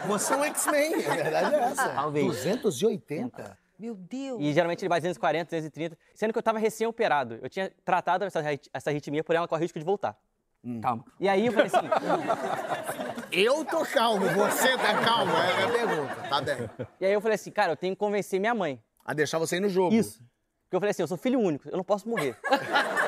[0.07, 1.89] Você é um X-Men, a verdade é essa.
[1.91, 2.27] Talvez.
[2.27, 3.59] 280?
[3.79, 4.39] Meu Deus.
[4.41, 5.99] E geralmente ele vai 240, 230.
[6.15, 7.39] Sendo que eu tava recém-operado.
[7.43, 10.17] Eu tinha tratado essa, essa arritmia, porém ela corre risco de voltar.
[10.83, 11.05] Calma.
[11.19, 11.89] E aí eu falei assim,
[13.33, 15.33] Eu tô calmo, você tá calmo?
[15.33, 16.15] É a pergunta.
[16.29, 16.71] Tá bem.
[17.01, 18.83] e aí eu falei assim, cara, eu tenho que convencer minha mãe.
[19.05, 19.95] A deixar você ir no jogo.
[19.95, 20.19] Isso.
[20.65, 22.37] Porque eu falei assim, eu sou filho único, eu não posso morrer.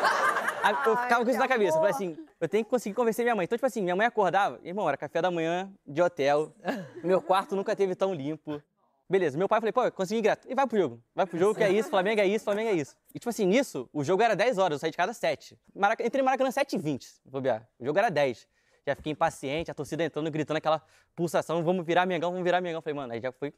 [0.63, 1.77] Aí eu ficava com isso na cabeça.
[1.77, 3.45] Eu falei assim, eu tenho que conseguir convencer minha mãe.
[3.45, 6.53] Então, tipo assim, minha mãe acordava, irmão, era café da manhã de hotel.
[7.03, 8.63] Meu quarto nunca teve tão limpo.
[9.11, 10.41] Beleza, meu pai falei, pô, consegui ingresso.
[10.49, 11.03] E vai pro jogo.
[11.15, 12.97] Vai pro jogo, que é isso, Flamengo é isso, Flamengo é isso.
[13.15, 15.59] E tipo assim, nisso, o jogo era 10 horas, eu saí de casa às 7.
[15.75, 16.03] Maraca...
[16.07, 17.69] Entrei no Maracanã 7 e 20, se bobear.
[17.79, 18.49] O jogo era 10.
[18.87, 20.83] Já fiquei impaciente, a torcida entrando, gritando aquela
[21.15, 22.81] pulsação, vamos virar Mengão, vamos virar Mengão.
[22.81, 23.53] Falei, mano, aí já foi,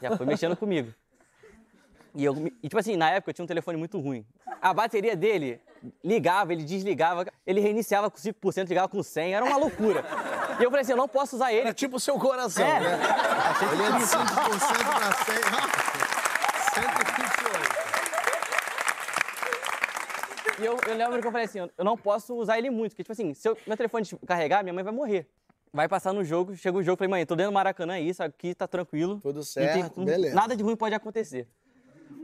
[0.00, 0.94] já foi mexendo comigo.
[2.14, 4.24] E, eu, e, tipo assim, na época eu tinha um telefone muito ruim.
[4.60, 5.58] A bateria dele
[6.04, 10.04] ligava, ele desligava, ele reiniciava com 5%, ligava com 100, era uma loucura.
[10.60, 11.68] E eu falei assim, eu não posso usar ele.
[11.68, 12.80] É tipo o seu coração, É.
[12.80, 12.98] né?
[13.72, 15.34] Ele é de 5% pra 100.
[15.48, 15.52] ó.
[16.74, 17.82] 128.
[20.60, 23.02] E eu, eu lembro que eu falei assim, eu não posso usar ele muito, porque
[23.02, 25.26] tipo assim, se eu- meu telefone carregar, minha mãe vai morrer.
[25.72, 28.22] Vai passar no jogo, chega o jogo, falei, mãe, tô dentro do Maracanã, é isso,
[28.22, 29.18] aqui tá tranquilo.
[29.22, 30.34] Tudo certo, tem- beleza.
[30.34, 31.48] Nada de ruim pode acontecer.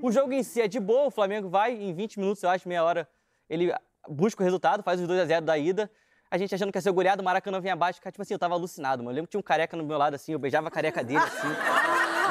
[0.03, 2.69] O jogo em si é de boa, o Flamengo vai em 20 minutos, eu acho,
[2.69, 3.09] meia hora,
[3.49, 3.73] ele
[4.09, 5.91] busca o resultado, faz os 2 a 0 da ida.
[6.31, 8.39] A gente achando que ia ser goleado, o Maracanã vinha abaixo, cara, tipo assim, eu
[8.39, 9.13] tava alucinado, mano.
[9.13, 11.19] Eu lembro que tinha um careca no meu lado, assim, eu beijava a careca dele,
[11.19, 11.49] assim.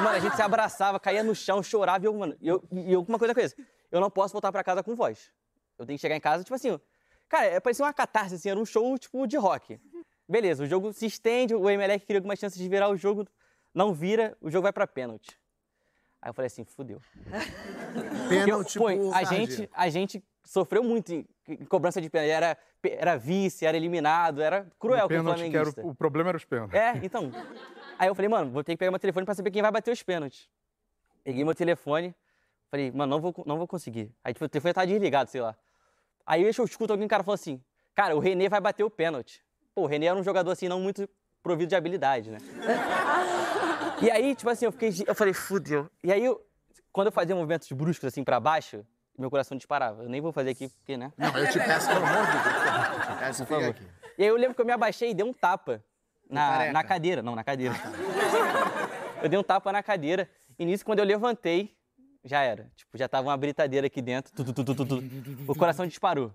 [0.03, 3.01] Mano, a gente se abraçava, caía no chão, chorava, e eu, mano, eu, e eu
[3.01, 3.55] uma coisa com isso,
[3.91, 5.31] eu não posso voltar pra casa com voz.
[5.77, 6.79] Eu tenho que chegar em casa, tipo assim,
[7.27, 9.79] cara, é, parecia uma catarse, assim, era um show, tipo, de rock.
[10.29, 13.25] Beleza, o jogo se estende, o Emelec queria algumas chances de virar o jogo,
[13.73, 15.39] não vira, o jogo vai pra pênalti.
[16.21, 16.99] Aí eu falei assim, fudeu.
[18.29, 22.31] Pênalti pô, pro a gente, a gente sofreu muito em, em cobrança de pênalti.
[22.31, 25.81] Era, era vice, era eliminado, era cruel O com o pênalti, que era flamenguista.
[25.81, 26.75] o, o problema era os pênaltis.
[26.75, 27.31] É, então.
[27.99, 29.91] Aí eu falei, mano, vou ter que pegar meu telefone pra saber quem vai bater
[29.91, 30.49] os pênaltis.
[31.23, 32.15] Peguei meu telefone,
[32.69, 34.11] falei, mano, não vou, não vou conseguir.
[34.23, 35.55] Aí tipo, o telefone tava desligado, sei lá.
[36.25, 37.61] Aí eu escuto alguém, cara, falou assim,
[37.95, 39.43] cara, o René vai bater o pênalti.
[39.73, 41.07] Pô, o René era um jogador assim, não muito
[41.41, 42.37] provido de habilidade, né?
[44.01, 45.89] e aí, tipo assim, eu fiquei, eu falei, fudeu.
[46.03, 46.45] E aí, eu,
[46.91, 48.85] quando eu fazia movimentos bruscos assim pra baixo,
[49.17, 50.03] meu coração disparava.
[50.03, 51.11] Eu nem vou fazer aqui, porque, né?
[51.17, 53.07] Não, eu te peço, pelo amor de Deus.
[53.07, 53.69] Eu te peço, Por favor.
[53.69, 53.83] aqui.
[54.17, 55.83] E aí eu lembro que eu me abaixei e dei um tapa
[56.29, 57.21] na, na cadeira.
[57.21, 57.75] Não, na cadeira.
[59.21, 60.29] eu dei um tapa na cadeira.
[60.57, 61.75] E nisso, quando eu levantei,
[62.23, 62.71] já era.
[62.75, 64.33] Tipo, já tava uma britadeira aqui dentro.
[64.33, 65.03] Tu, tu, tu.
[65.47, 66.33] O coração disparou.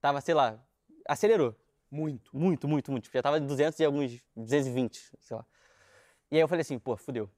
[0.00, 0.58] Tava, sei lá,
[1.06, 1.54] acelerou.
[1.90, 2.30] Muito.
[2.36, 3.04] Muito, muito, muito.
[3.04, 5.44] Tipo, Já tava 200 e alguns 220, sei lá.
[6.30, 7.28] E aí eu falei assim, pô, fudeu.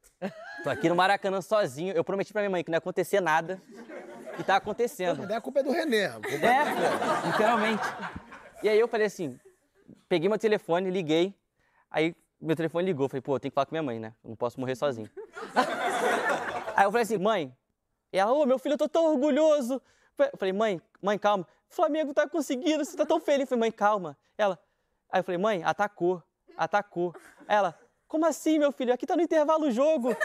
[0.65, 1.95] Tô aqui no Maracanã sozinho.
[1.95, 3.61] Eu prometi pra minha mãe que não ia acontecer nada.
[4.39, 5.27] E tá acontecendo.
[5.27, 7.83] Daí a culpa é do a culpa É, pô, literalmente.
[8.63, 9.39] E aí eu falei assim,
[10.09, 11.35] peguei meu telefone, liguei,
[11.91, 14.15] aí meu telefone ligou, falei, pô, eu tenho que falar com minha mãe, né?
[14.25, 15.09] Eu não posso morrer sozinho.
[16.77, 17.55] aí eu falei assim, mãe,
[18.13, 19.81] e ela, ô, meu filho, eu tô tão orgulhoso.
[20.19, 21.47] Eu falei, mãe, mãe, calma.
[21.69, 23.43] Flamengo tá conseguindo, você tá tão feliz.
[23.43, 24.17] Eu falei, mãe, calma.
[24.37, 24.59] Ela,
[25.11, 26.23] aí eu falei, mãe, atacou,
[26.57, 27.15] atacou.
[27.47, 27.79] Ela,
[28.11, 28.93] como assim, meu filho?
[28.93, 30.09] Aqui tá no intervalo o jogo.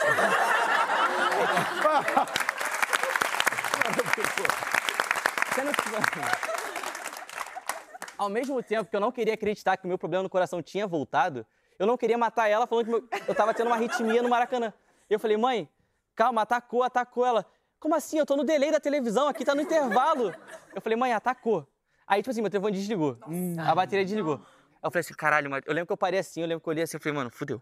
[8.17, 10.87] Ao mesmo tempo que eu não queria acreditar que o meu problema no coração tinha
[10.87, 11.45] voltado,
[11.77, 14.73] eu não queria matar ela falando que meu- eu tava tendo uma arritmia no Maracanã.
[15.07, 15.69] Eu falei, mãe,
[16.15, 17.45] calma, atacou, atacou ela.
[17.79, 18.17] Como assim?
[18.17, 20.33] Eu tô no delay da televisão, aqui tá no intervalo.
[20.73, 21.67] Eu falei, mãe, atacou.
[22.07, 23.17] Aí, tipo assim, meu telefone desligou.
[23.59, 24.35] A bateria desligou.
[24.35, 26.67] Aí eu falei assim, caralho, mas eu lembro que eu parei assim, eu lembro que
[26.69, 27.61] eu olhei assim, eu falei, mano, fudeu.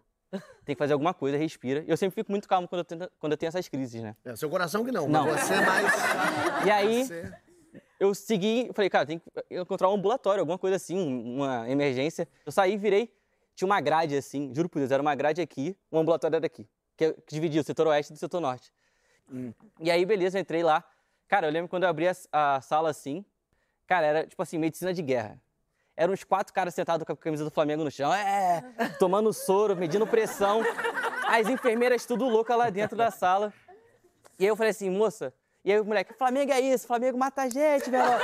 [0.65, 1.84] Tem que fazer alguma coisa, respira.
[1.86, 4.15] E eu sempre fico muito calmo quando eu, tento- quando eu tenho essas crises, né?
[4.26, 5.26] É, seu coração que não, Não.
[5.28, 6.65] você é mais...
[6.65, 7.34] E aí, Você...
[8.00, 12.28] eu segui, falei, cara, tem que encontrar um ambulatório, alguma coisa assim, um- uma emergência.
[12.46, 13.13] Eu saí, virei,
[13.56, 16.67] tinha uma grade assim, juro por Deus, era uma grade aqui, um ambulatório era aqui,
[16.98, 18.72] que, que dividia o setor oeste do setor norte.
[19.80, 20.84] E aí, beleza, eu entrei lá.
[21.28, 23.26] Cara, eu lembro quando eu abri a, a sala assim,
[23.88, 25.41] cara, era tipo assim, medicina de guerra.
[25.95, 28.63] Eram uns quatro caras sentados com a camisa do Flamengo no chão, é,
[28.97, 30.63] tomando soro, medindo pressão.
[31.27, 33.53] As enfermeiras tudo louca lá dentro da sala.
[34.39, 35.34] E aí eu falei assim, moça.
[35.63, 38.19] E aí o moleque, Flamengo é isso, Flamengo mata a gente, velho.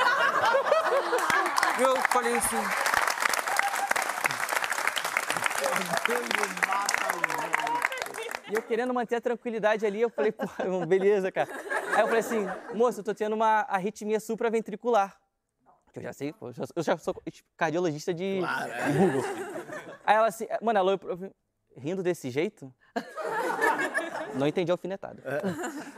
[1.79, 2.58] Eu falei assim.
[8.49, 10.47] E eu querendo manter a tranquilidade ali, eu falei, pô,
[10.88, 11.49] beleza, cara.
[11.93, 15.15] Aí eu falei assim, moça, eu tô tendo uma arritmia supraventricular.
[15.91, 17.15] Que eu já sei, pô, eu já- eu já sou
[17.58, 19.21] cardiologista de, de Google.
[20.06, 21.32] Aí ela assim, mano, ela mim,
[21.75, 22.71] rindo desse jeito?
[24.36, 25.21] Não entendi a alfinetada.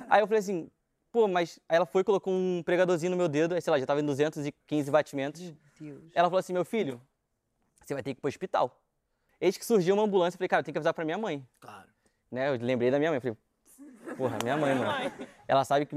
[0.10, 0.70] Aí eu falei assim,
[1.12, 1.60] pô, mas.
[1.68, 4.00] Aí ela foi e colocou um pregadorzinho no meu dedo, aí sei lá, já tava
[4.02, 5.54] em 215 batimentos.
[6.14, 7.02] Ela falou assim: meu filho,
[7.86, 8.80] você vai ter que ir pro hospital.
[9.40, 11.46] Eis que surgiu uma ambulância, eu falei, cara, eu tenho que avisar pra minha mãe.
[11.60, 11.90] Claro.
[12.32, 12.50] Né?
[12.50, 14.92] Eu lembrei da minha mãe, eu falei, porra, minha mãe, mano.
[15.48, 15.96] Ela sabe que.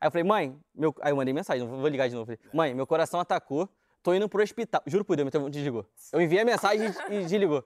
[0.00, 0.94] Aí eu falei, mãe, meu...
[1.00, 2.26] aí eu mandei mensagem, não vou ligar de novo.
[2.26, 3.68] Falei, mãe, meu coração atacou,
[4.02, 4.82] tô indo pro hospital.
[4.86, 5.86] Juro por Deus, meu telefone desligou.
[6.12, 7.64] Eu enviei a mensagem e desligou.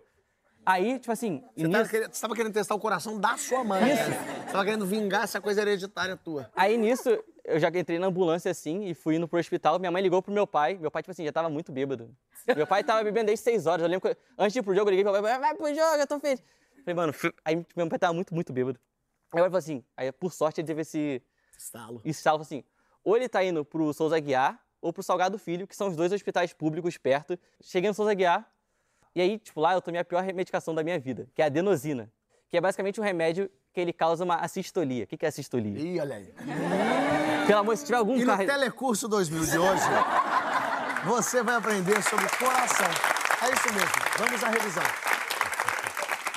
[0.65, 3.65] Aí, tipo assim, Você nisso- tava, querendo, você tava querendo testar o coração da sua
[3.65, 3.81] mãe.
[3.81, 3.97] né?
[3.97, 6.51] Você tava querendo vingar essa coisa hereditária tua.
[6.55, 7.09] Aí nisso,
[7.45, 9.79] eu já entrei na ambulância assim e fui indo pro hospital.
[9.79, 10.77] Minha mãe ligou pro meu pai.
[10.77, 12.15] Meu pai, tipo assim, já tava muito bêbado.
[12.55, 13.83] Meu pai tava bebendo desde 6 horas.
[13.83, 15.67] Eu lembro que antes de ir pro jogo, eu liguei pro meu pai, vai pro
[15.75, 16.43] jogo, eu tô feliz.
[16.85, 17.15] Falei, mano,
[17.45, 18.79] aí tipo, meu pai tava muito, muito bêbado.
[19.33, 21.23] Aí eu falei assim, aí por sorte ele teve esse
[21.61, 22.01] Estalo.
[22.05, 22.65] estalo assim,
[23.05, 26.11] ou ele tá indo pro Souza Guiar ou pro Salgado Filho, que são os dois
[26.11, 27.39] hospitais públicos perto.
[27.61, 28.51] Cheguei no Souza Guiar,
[29.15, 31.47] e aí, tipo, lá eu tomei a pior medicação da minha vida, que é a
[31.49, 32.11] adenosina,
[32.49, 35.05] que é basicamente um remédio que ele causa uma assistolia.
[35.05, 35.79] O que que é assistolia?
[35.79, 36.35] Ih, olha aí.
[37.47, 38.37] Pelo amor, se tiver algum E no.
[38.37, 39.83] Telecurso 2000 de hoje,
[41.05, 42.87] você vai aprender sobre coração.
[43.43, 43.91] É isso mesmo.
[44.19, 44.83] Vamos à revisão.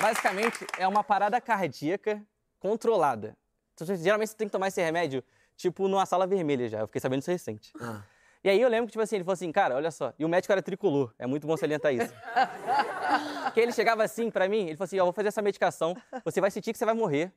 [0.00, 2.20] Basicamente, é uma parada cardíaca
[2.58, 3.36] controlada.
[3.74, 5.22] Então, geralmente você tem que tomar esse remédio,
[5.56, 6.80] tipo, numa sala vermelha já.
[6.80, 7.72] Eu fiquei sabendo isso recente.
[7.80, 8.02] Ah.
[8.44, 10.12] E aí eu lembro que, tipo assim, ele falou assim, cara, olha só.
[10.18, 11.14] E o médico era tricolor.
[11.18, 12.12] É muito bom salientar isso.
[13.54, 16.42] que ele chegava assim pra mim, ele falou assim, ó, vou fazer essa medicação, você
[16.42, 17.32] vai sentir que você vai morrer.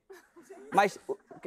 [0.73, 0.99] Mas,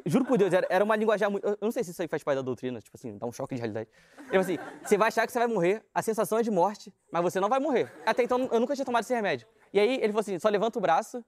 [0.07, 1.47] juro por Deus, era, era uma linguajar muito...
[1.47, 3.55] Eu não sei se isso aí faz parte da doutrina, tipo assim, dá um choque
[3.55, 3.91] de realidade.
[4.19, 6.91] Ele falou assim, você vai achar que você vai morrer, a sensação é de morte,
[7.13, 7.93] mas você não vai morrer.
[8.07, 9.47] Até então, eu nunca tinha tomado esse remédio.
[9.75, 11.23] E aí ele falou assim, só levanta o braço,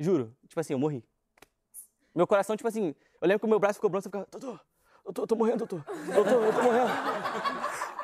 [0.00, 1.04] juro, tipo assim, eu morri.
[2.14, 4.60] Meu coração, tipo assim, eu lembro que o meu braço ficou branco, eu ficava, doutor,
[5.04, 6.90] doutor, eu tô morrendo, doutor, doutor, eu tô morrendo.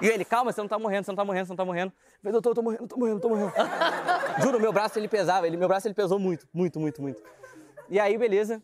[0.00, 1.92] E ele, calma, você não tá morrendo, você não tá morrendo, você não tá morrendo.
[1.92, 3.52] Eu falei, doutor, eu tô morrendo, eu tô morrendo, eu tô morrendo.
[4.42, 7.22] Juro, meu braço ele pesava, ele, meu braço ele pesou muito, muito, muito, muito.
[7.88, 8.62] E aí, beleza.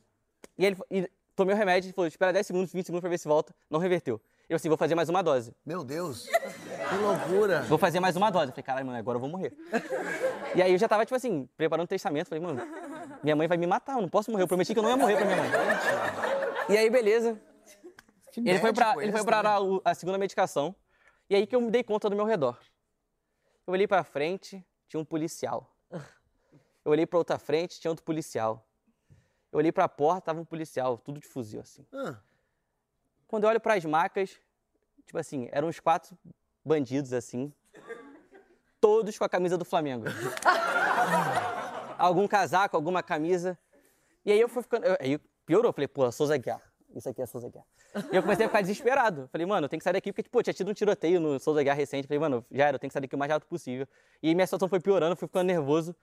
[0.56, 3.18] E ele e tomei o remédio, ele falou, espera 10 segundos, 20 segundos pra ver
[3.18, 3.54] se volta.
[3.68, 4.20] Não reverteu.
[4.48, 5.54] Eu assim, vou fazer mais uma dose.
[5.64, 6.26] Meu Deus.
[6.26, 7.62] Que loucura.
[7.62, 8.46] Vou fazer mais uma dose.
[8.46, 9.56] Eu falei, caralho, mano, agora eu vou morrer.
[10.54, 12.28] e aí eu já tava, tipo assim, preparando o testamento.
[12.28, 12.60] Falei, mano,
[13.24, 14.44] minha mãe vai me matar, eu não posso morrer.
[14.44, 15.50] Eu prometi que eu não ia morrer pra minha mãe.
[16.68, 17.40] E aí, beleza.
[18.30, 19.48] Que Ele foi pra, médico ele foi pra né?
[19.84, 20.74] a, a segunda medicação.
[21.30, 22.58] E aí que eu me dei conta do meu redor.
[23.66, 25.74] Eu olhei pra frente, tinha um policial.
[26.84, 28.66] Eu olhei pra outra frente, tinha outro policial.
[29.50, 31.86] Eu olhei pra porta, tava um policial, tudo de fuzil, assim.
[31.92, 32.16] Ah,
[33.26, 34.38] Quando eu olho pras macas,
[35.06, 36.18] tipo assim, eram uns quatro
[36.62, 37.52] bandidos, assim.
[38.80, 40.04] Todos com a camisa do Flamengo.
[41.98, 43.58] Algum casaco, alguma camisa.
[44.24, 44.86] E aí eu fui ficando.
[44.86, 46.60] eu- Aí piorou, falei, pô, Souza Guiar.
[46.94, 47.64] Isso aqui é Souza Guiar.
[48.12, 49.28] E eu comecei a ficar desesperado.
[49.30, 51.62] Falei, mano, eu tenho que sair daqui, porque, tipo, tinha tido um tiroteio no Souza
[51.62, 52.06] Guiar recente.
[52.08, 53.86] Falei, mano, já era, eu tenho que sair daqui o mais rápido possível.
[54.22, 55.94] E minha situação foi piorando, fui ficando nervoso.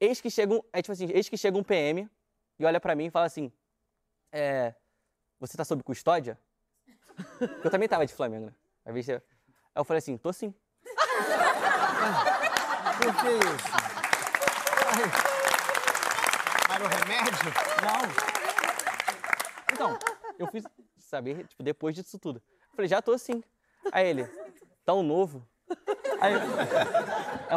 [0.00, 0.60] Eis que chega um.
[0.72, 2.08] Aí, tipo assim, eis que chega um PM
[2.58, 3.52] e olha pra mim e fala assim:
[4.30, 4.74] É.
[5.40, 6.38] Você tá sob custódia?
[7.64, 8.54] Eu também tava de Flamengo, né?
[8.84, 8.94] Aí
[9.76, 10.54] eu falei assim, tô sim.
[12.98, 13.81] por que isso?
[16.68, 17.32] Para o remédio?
[17.82, 19.72] Não.
[19.72, 19.98] Então,
[20.38, 20.62] eu fui
[20.98, 22.42] saber, tipo, depois disso tudo.
[22.70, 23.42] Eu falei, já tô sim.
[23.90, 24.28] Aí ele,
[24.84, 25.46] tão novo.
[26.20, 26.40] Aí, eu-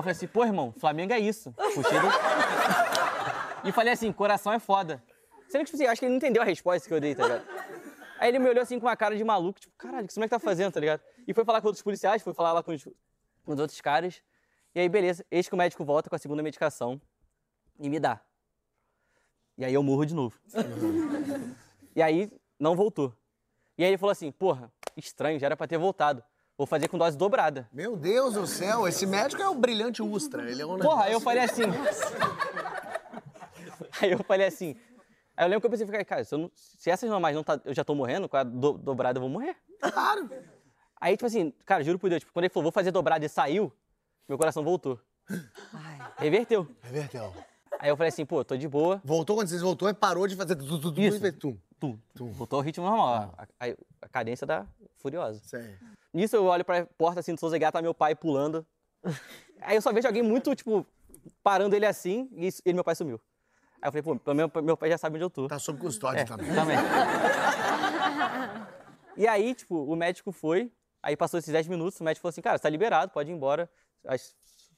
[0.01, 1.51] falei assim, pô, irmão, Flamengo é isso.
[1.53, 2.07] Puxei do...
[3.67, 5.03] E falei assim, coração é foda.
[5.49, 7.23] Sendo que, tipo assim, acho que ele não entendeu a resposta que eu dei, tá
[7.23, 7.45] ligado?
[8.19, 10.19] Aí ele me olhou assim com uma cara de maluco, tipo, caralho, o que esse
[10.19, 11.01] moleque tá fazendo, tá ligado?
[11.27, 14.21] E foi falar com outros policiais, foi falar lá com os, com os outros caras.
[14.73, 16.99] E aí, beleza, eis que o médico volta com a segunda medicação
[17.79, 18.19] e me dá.
[19.57, 20.37] E aí eu morro de novo.
[21.95, 23.13] E aí não voltou.
[23.77, 26.23] E aí ele falou assim: porra, estranho, já era pra ter voltado.
[26.57, 27.67] Vou fazer com dose dobrada.
[27.71, 30.49] Meu Deus do céu, esse médico é o brilhante Ustra.
[30.49, 31.63] Ele é um Porra, aí eu falei assim.
[34.01, 34.75] aí eu falei assim.
[35.35, 37.43] Aí eu lembro que eu pensei, falei, cara, se, eu não- se essas normais não
[37.43, 39.57] tá, eu já tô morrendo, com a do- dobrada eu vou morrer.
[39.81, 40.29] Claro.
[40.99, 43.29] Aí, tipo assim, cara, juro por Deus, tipo, quando ele falou, vou fazer dobrada e
[43.29, 43.71] saiu,
[44.29, 44.97] meu coração voltou.
[46.17, 46.65] Reverteu.
[46.81, 47.33] Reverteu.
[47.79, 49.01] Aí eu falei assim, pô, tô de boa.
[49.03, 51.17] Voltou quando vocês voltou e parou de fazer tudo, tudo, Isso.
[51.17, 51.57] e fez tum.
[51.79, 51.97] Tum,
[52.31, 54.65] Voltou ao ritmo normal, a, a- a cadência da
[54.97, 55.41] Furiosa.
[55.43, 55.75] Sei.
[56.13, 58.65] Nisso eu olho pra porta assim do Souza Guiar, tá meu pai pulando.
[59.61, 60.85] Aí eu só vejo alguém muito, tipo,
[61.43, 63.19] parando ele assim e ele meu pai sumiu.
[63.81, 65.47] Aí eu falei, pô, pelo menos meu pai já sabe onde eu tô.
[65.47, 66.53] Tá sob custódia É, também.
[66.53, 66.77] também.
[69.17, 70.69] E aí, tipo, o médico foi,
[71.01, 73.33] aí passou esses 10 minutos, o médico falou assim, cara, você tá liberado, pode ir
[73.33, 73.69] embora.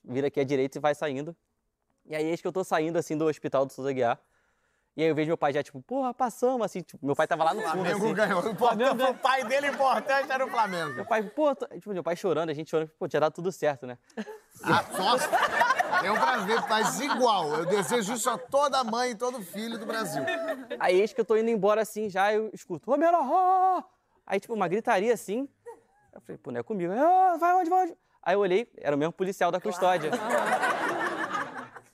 [0.03, 1.35] Vira aqui à direita e vai saindo.
[2.07, 4.19] E aí, eis que eu tô saindo, assim, do hospital do Souza Guiar.
[4.95, 7.43] E aí eu vejo meu pai já, tipo, porra, passamos, assim, tipo, meu pai tava
[7.43, 8.13] lá no fundo, Flamengo assim.
[8.15, 8.43] ganhou.
[8.43, 10.93] O importante, o pai dele importante era o Flamengo.
[10.95, 13.51] Meu pai, pô, tô- tipo, meu pai chorando, a gente chorando, pô, tinha dado tudo
[13.51, 13.97] certo, né?
[14.63, 15.29] Ah, nossa,
[16.03, 17.53] é um prazer, mas igual.
[17.53, 20.23] Eu desejo isso a toda mãe e todo filho do Brasil.
[20.79, 23.83] Aí eis que eu tô indo embora assim, já eu escuto, ô menor, ó, ó.
[24.25, 25.47] Aí, tipo, uma gritaria assim.
[26.11, 26.91] Eu falei, pô, não é comigo.
[26.91, 27.97] "Ô, vai onde, vai onde?
[28.23, 30.09] Aí eu olhei, era o mesmo policial da custódia.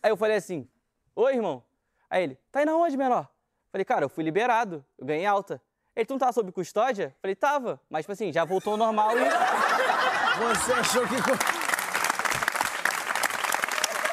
[0.03, 0.67] Aí eu falei assim,
[1.15, 1.63] oi, irmão.
[2.09, 3.27] Aí ele, tá indo aonde, menor?
[3.71, 5.61] Falei, cara, eu fui liberado, eu ganhei alta.
[5.95, 7.15] Ele, tu não tava sob custódia?
[7.21, 7.79] Falei, tava.
[7.89, 9.23] Mas, tipo assim, já voltou ao normal e...
[10.33, 11.15] Você achou que.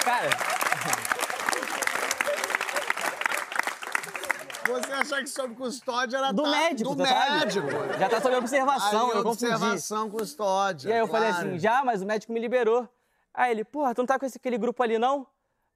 [0.05, 0.29] Cara,
[4.67, 7.67] Você achou que sob custódia era do tá- médico, Do tá médico.
[7.99, 9.53] Já tá sob observação, Aí, eu confundi.
[9.53, 10.89] observação, custódia.
[10.89, 11.49] E aí eu falei claro.
[11.49, 12.89] assim, já, mas o médico me liberou.
[13.35, 15.27] Aí ele, porra, tu não tá com esse, aquele grupo ali, não?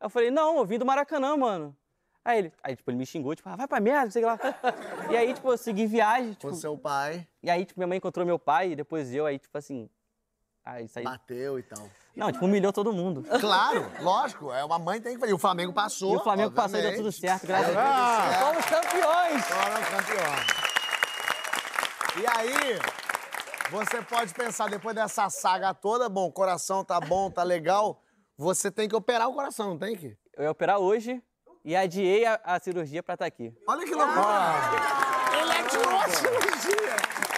[0.01, 1.77] Eu falei, não, eu vim do Maracanã, mano.
[2.25, 4.39] Aí ele, aí, tipo, ele me xingou, tipo, ah, vai pra merda, não sei o
[4.39, 4.55] que lá.
[5.13, 7.99] E aí, tipo, eu segui viagem, tipo, Com seu pai, e aí, tipo, minha mãe
[7.99, 9.91] encontrou meu pai, e depois eu, aí, tipo, assim,
[10.65, 11.05] aí isso aí...
[11.05, 11.87] bateu e tal.
[12.17, 13.25] Não, tipo, humilhou todo mundo.
[13.39, 15.33] Claro, lógico, é uma mãe tem que fazer.
[15.33, 16.15] E o Flamengo passou.
[16.15, 17.21] E o Flamengo passou e deu tudo obviamente.
[17.21, 18.39] certo, graças a Deus.
[18.41, 19.45] Somos campeões!
[19.45, 20.65] Foram campeões.
[22.17, 22.79] E aí,
[23.71, 28.01] você pode pensar, depois dessa saga toda, bom, o coração tá bom, tá legal,
[28.37, 30.17] você tem que operar o coração, não tem que?
[30.37, 31.23] Eu ia operar hoje
[31.65, 33.53] e adiei a, a cirurgia pra estar aqui.
[33.67, 34.53] Olha que loucura!
[35.41, 37.34] Ele adiou a cirurgia!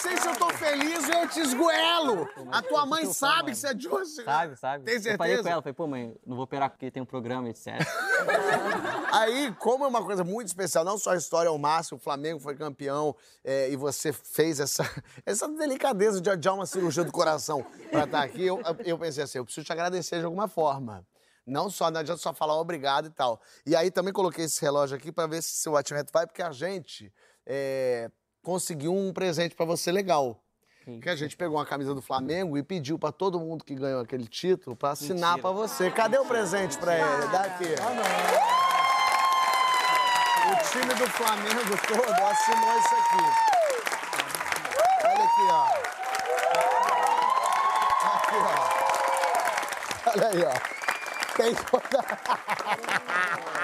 [0.00, 2.26] Sei se eu tô feliz ou eu te esgoelo!
[2.50, 4.24] A tua mãe sabe que você adiou a cirurgia.
[4.24, 4.84] Sabe, sabe?
[4.84, 5.42] Tem Eu falei certeza?
[5.42, 7.66] com ela, falei, pô, mãe, não vou operar porque tem um programa, etc.
[9.12, 12.40] Aí, como é uma coisa muito especial, não só a história ao máximo, o Flamengo
[12.40, 14.84] foi campeão é, e você fez essa,
[15.26, 19.36] essa delicadeza de adiar uma cirurgia do coração pra estar aqui, eu, eu pensei assim,
[19.36, 21.06] eu preciso te agradecer de alguma forma.
[21.46, 23.40] Não só, não adianta só falar obrigado e tal.
[23.66, 26.52] E aí também coloquei esse relógio aqui pra ver se seu batimento vai, porque a
[26.52, 27.12] gente
[27.46, 28.10] é,
[28.42, 30.40] conseguiu um presente pra você legal.
[31.02, 34.00] Que a gente pegou uma camisa do Flamengo e pediu pra todo mundo que ganhou
[34.00, 35.90] aquele título pra assinar pra você.
[35.90, 37.26] Cadê o presente pra ele?
[37.28, 37.74] Daqui.
[40.50, 43.24] O time do Flamengo todo assinou isso aqui.
[45.04, 45.64] Olha aqui, ó.
[48.16, 50.10] Aqui, ó.
[50.10, 50.54] Olha aí, ó.
[51.36, 52.04] Tem toda...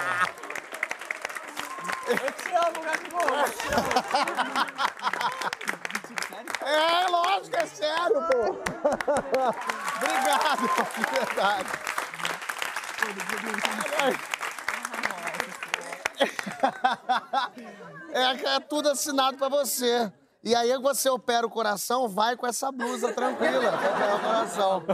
[2.08, 3.20] Eu te amo, Gabigol!
[6.64, 8.22] É, lógico, é sério.
[8.30, 8.42] pô.
[9.96, 11.70] Obrigado, de verdade.
[18.12, 20.12] É, é tudo assinado pra você.
[20.48, 24.84] E aí você opera o coração, vai com essa blusa tranquila pra operar o coração.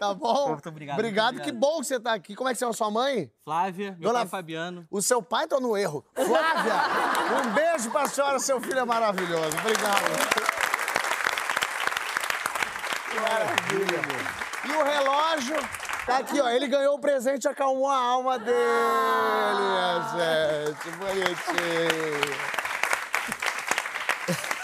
[0.00, 0.48] Tá bom?
[0.48, 1.72] Muito obrigado, Obrigado, muito que obrigado.
[1.74, 2.34] bom que você tá aqui.
[2.34, 3.30] Como é que chama sua mãe?
[3.44, 4.84] Flávia, meu Dona- pai Fabiano.
[4.90, 6.04] O seu pai tá no erro.
[6.12, 6.74] Flávia,
[7.44, 9.56] um beijo pra senhora, seu filho é maravilhoso.
[9.60, 10.56] Obrigado.
[13.10, 14.00] Que maravilha.
[14.64, 15.56] E o relógio
[16.04, 16.48] tá aqui, ó.
[16.48, 18.56] Ele ganhou o presente, acalmou a alma dele,
[19.60, 20.90] minha gente.
[20.96, 22.55] Bonitinho.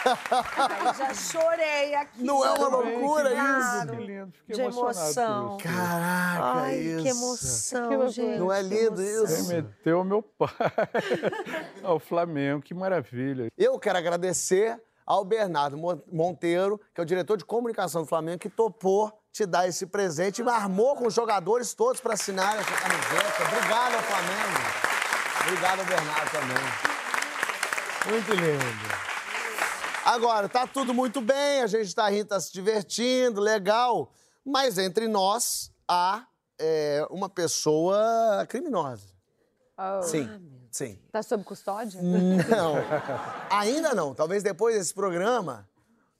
[0.04, 2.22] Ai, já chorei aqui.
[2.22, 3.96] Não é uma loucura Claro.
[3.96, 5.56] Que lindo, fiquei De emoção.
[5.58, 5.68] isso.
[5.68, 7.02] Caraca, Ai, isso.
[7.02, 8.38] que emoção, Que gente.
[8.38, 9.48] Não é que lindo isso?
[9.48, 10.48] Remeteu meu pai
[11.82, 13.48] ao Flamengo, que maravilha.
[13.56, 18.38] Eu quero agradecer ao Bernardo Mon- Monteiro, que é o diretor de comunicação do Flamengo,
[18.38, 22.70] que topou te dar esse presente e armou com os jogadores todos para assinarem essa
[22.72, 23.42] camiseta.
[23.56, 24.60] Obrigado ao Flamengo.
[25.46, 28.12] Obrigado ao Bernardo também.
[28.12, 29.01] Muito lindo.
[30.12, 34.12] Agora, tá tudo muito bem, a gente tá rindo, tá se divertindo, legal.
[34.44, 36.26] Mas entre nós há
[36.60, 39.06] é, uma pessoa criminosa.
[39.78, 40.02] Oh.
[40.02, 40.28] Sim,
[40.70, 40.98] sim.
[41.10, 41.98] Tá sob custódia?
[42.02, 42.74] Não.
[43.58, 44.14] Ainda não.
[44.14, 45.66] Talvez depois desse programa,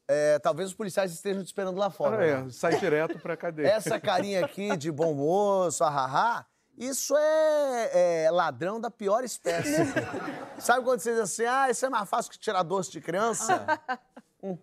[0.08, 2.16] é, talvez os policiais estejam te esperando lá fora.
[2.16, 2.48] Ah, né?
[2.48, 3.66] é, sai direto pra cadeia.
[3.66, 9.76] Essa carinha aqui de bom moço, ahahá, isso é, é ladrão da pior espécie.
[10.58, 13.64] Sabe quando você diz assim, ah, isso é mais fácil que tirar doce de criança?
[14.44, 14.58] Hum.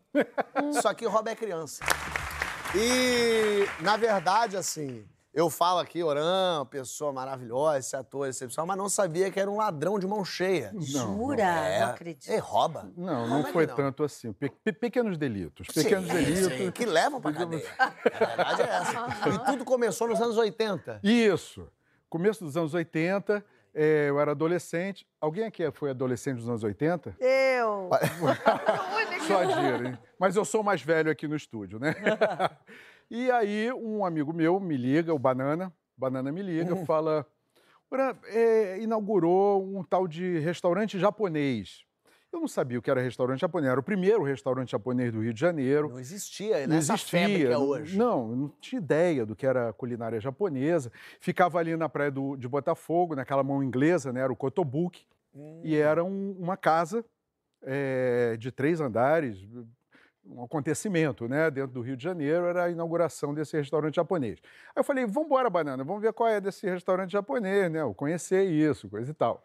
[0.72, 1.82] Isso aqui rouba é criança.
[2.76, 8.90] E, na verdade, assim, eu falo aqui, Oran, pessoa maravilhosa, esse ator excepcional, mas não
[8.90, 10.74] sabia que era um ladrão de mão cheia.
[10.80, 11.42] Jura?
[11.44, 11.80] É.
[11.80, 12.28] Não acredito.
[12.30, 12.92] Ele rouba.
[12.98, 13.76] Não, não que foi não?
[13.76, 14.34] tanto assim.
[14.34, 15.66] Pe- pe- pequenos delitos.
[15.68, 16.58] Pequenos Sim, delitos.
[16.58, 17.66] sim, que levam pra cadeia.
[17.80, 19.08] A verdade é essa.
[19.34, 21.00] E tudo começou nos anos 80.
[21.04, 21.66] Isso.
[22.10, 25.06] Começo dos anos 80, eh, eu era adolescente.
[25.22, 27.16] Alguém aqui foi adolescente dos anos 80?
[27.20, 27.88] Eu.
[29.28, 29.98] Só a Dira, hein?
[30.20, 31.94] Mas eu sou mais velho aqui no estúdio, né?
[33.12, 37.24] e aí, um amigo meu me liga, o Banana, Banana me liga, fala:
[37.92, 41.86] "Ora, é, inaugurou um tal de restaurante japonês.
[42.32, 43.72] Eu não sabia o que era restaurante japonês.
[43.72, 45.90] Era o primeiro restaurante japonês do Rio de Janeiro.
[45.90, 47.98] Não existia, Não nessa febre que é hoje.
[47.98, 50.92] Não, não tinha ideia do que era culinária japonesa.
[51.20, 54.22] Ficava ali na praia do- de Botafogo, naquela mão inglesa, né?
[54.22, 55.08] Era o Kotobuki.
[55.64, 57.04] E era um- uma casa
[57.62, 59.38] eh, de três andares,
[60.26, 61.52] um acontecimento, né?
[61.52, 64.40] Dentro do Rio de Janeiro, era a inauguração desse restaurante japonês.
[64.68, 67.82] Aí eu falei, vamos embora, Banana, vamos ver qual é desse restaurante japonês, né?
[67.82, 69.44] Eu conhecer isso, coisa e tal.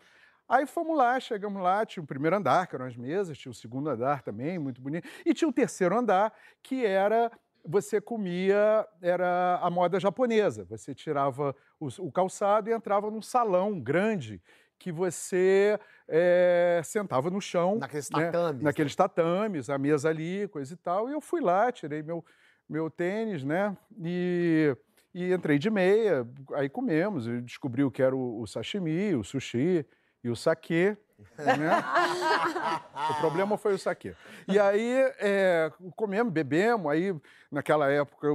[0.49, 3.55] Aí fomos lá, chegamos lá, tinha o primeiro andar, que eram as mesas, tinha o
[3.55, 6.33] segundo andar também, muito bonito, e tinha o terceiro andar,
[6.63, 7.31] que era
[7.67, 10.65] você comia, era a moda japonesa.
[10.65, 14.43] Você tirava o, o calçado e entrava num salão grande
[14.79, 17.79] que você eh, sentava no chão.
[17.79, 18.65] Naqueles né, tatames, né?
[18.65, 21.09] Naqueles tatames, a mesa ali, coisa e tal.
[21.09, 22.23] E eu fui lá, tirei meu,
[22.69, 23.75] meu tênis, né?
[24.05, 24.77] E,
[25.15, 29.87] e entrei de meia, aí comemos, descobri o que era o, o sashimi, o sushi
[30.25, 30.97] e o saquê.
[31.39, 31.71] Né?
[33.11, 34.15] o problema foi o saquê.
[34.49, 37.15] E aí é, comemos, bebemos, aí
[37.51, 38.35] naquela época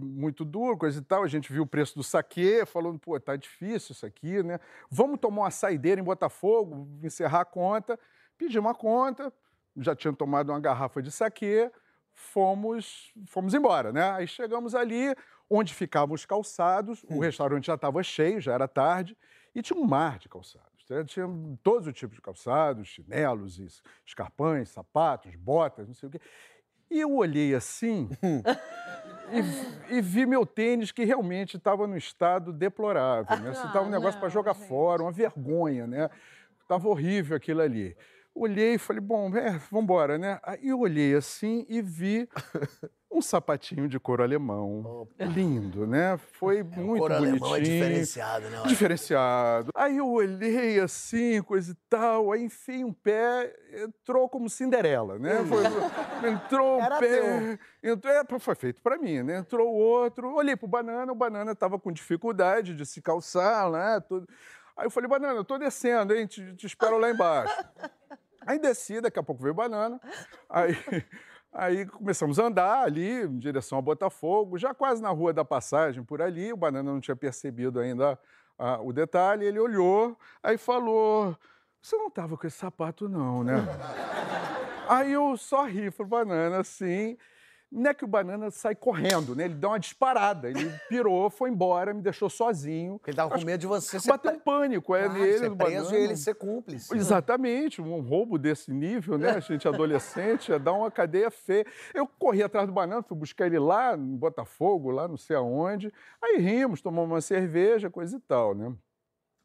[0.00, 3.34] muito duro, coisa e tal, a gente viu o preço do saquê, falando, pô, tá
[3.36, 4.60] difícil isso aqui, né?
[4.90, 7.98] Vamos tomar uma saideira em Botafogo, encerrar a conta.
[8.36, 9.32] Pedimos a conta,
[9.76, 11.70] já tinha tomado uma garrafa de saquê,
[12.12, 14.12] fomos, fomos embora, né?
[14.12, 15.14] Aí chegamos ali,
[15.48, 19.16] onde ficavam os calçados, o restaurante já estava cheio, já era tarde,
[19.54, 20.69] e tinha um mar de calçados.
[20.90, 21.04] Né?
[21.04, 21.26] Tinha
[21.62, 26.20] todos os tipos de calçados, chinelos, es- escarpões, sapatos, botas, não sei o quê.
[26.90, 28.08] E eu olhei assim
[29.90, 33.38] e, e vi meu tênis que realmente estava num estado deplorável.
[33.40, 33.50] Né?
[33.52, 36.10] Estava um negócio para jogar fora, uma vergonha, né?
[36.62, 37.96] Estava horrível aquilo ali.
[38.40, 40.40] Olhei e falei, bom, é, vamos embora, né?
[40.42, 42.26] Aí eu olhei assim e vi
[43.12, 45.06] um sapatinho de couro alemão.
[45.18, 46.16] Lindo, né?
[46.16, 47.28] Foi muito Cor bonitinho.
[47.32, 48.62] alemão é diferenciado, né?
[48.64, 49.70] Diferenciado.
[49.74, 55.44] Aí eu olhei assim, coisa e tal, aí enfiei um pé, entrou como Cinderela, né?
[55.44, 57.58] Foi- entrou um Era pé.
[57.82, 59.36] Entrou, é, foi feito para mim, né?
[59.36, 64.00] Entrou o outro, olhei pro banana, o banana estava com dificuldade de se calçar, né?
[64.00, 64.26] Tudo.
[64.74, 66.26] Aí eu falei, banana, eu tô descendo, hein?
[66.26, 67.54] Te, te espero lá embaixo.
[68.46, 70.00] Aí desci, daqui a pouco veio banana.
[70.48, 70.74] Aí,
[71.52, 76.02] aí começamos a andar ali em direção a Botafogo, já quase na rua da passagem
[76.02, 76.52] por ali.
[76.52, 78.18] O banana não tinha percebido ainda
[78.58, 79.44] ah, o detalhe.
[79.44, 81.36] Ele olhou, aí falou:
[81.80, 83.56] Você não estava com esse sapato, não, né?
[84.88, 87.16] aí eu só ri pro banana assim.
[87.72, 89.44] Não é que o banana sai correndo, né?
[89.44, 90.48] Ele dá uma disparada.
[90.50, 93.00] Ele pirou, foi embora, me deixou sozinho.
[93.06, 95.56] Ele tava com medo de você ser Bateu um pânico, é Ah, nele, ser preso
[95.84, 95.98] banana.
[95.98, 96.96] e ele ser cúmplice.
[96.96, 99.30] Exatamente, um roubo desse nível, né?
[99.30, 101.64] A gente adolescente, ia dar uma cadeia feia.
[101.94, 105.92] Eu corri atrás do banana, fui buscar ele lá em Botafogo, lá não sei aonde.
[106.20, 108.72] Aí rimos, tomamos uma cerveja, coisa e tal, né?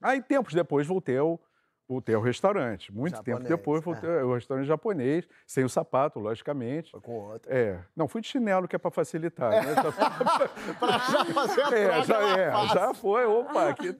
[0.01, 1.39] Aí, tempos depois, voltei ao,
[1.87, 2.91] voltei ao restaurante.
[2.91, 6.91] Muito tempo Japonês, depois, voltei ao restaurante japonês, sem o sapato, logicamente.
[6.91, 7.51] Foi com outro.
[7.51, 9.51] É, não, fui de chinelo, que é para facilitar.
[9.51, 9.75] Né?
[9.75, 9.91] Já-
[10.79, 12.73] Pra já fazer a é, já, é, fácil.
[12.73, 13.69] já foi, opa.
[13.69, 13.95] aqui.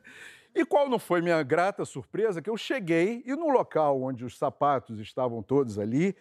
[0.54, 2.42] E qual não foi minha grata surpresa?
[2.42, 6.16] Que eu cheguei e no local onde os sapatos estavam todos ali,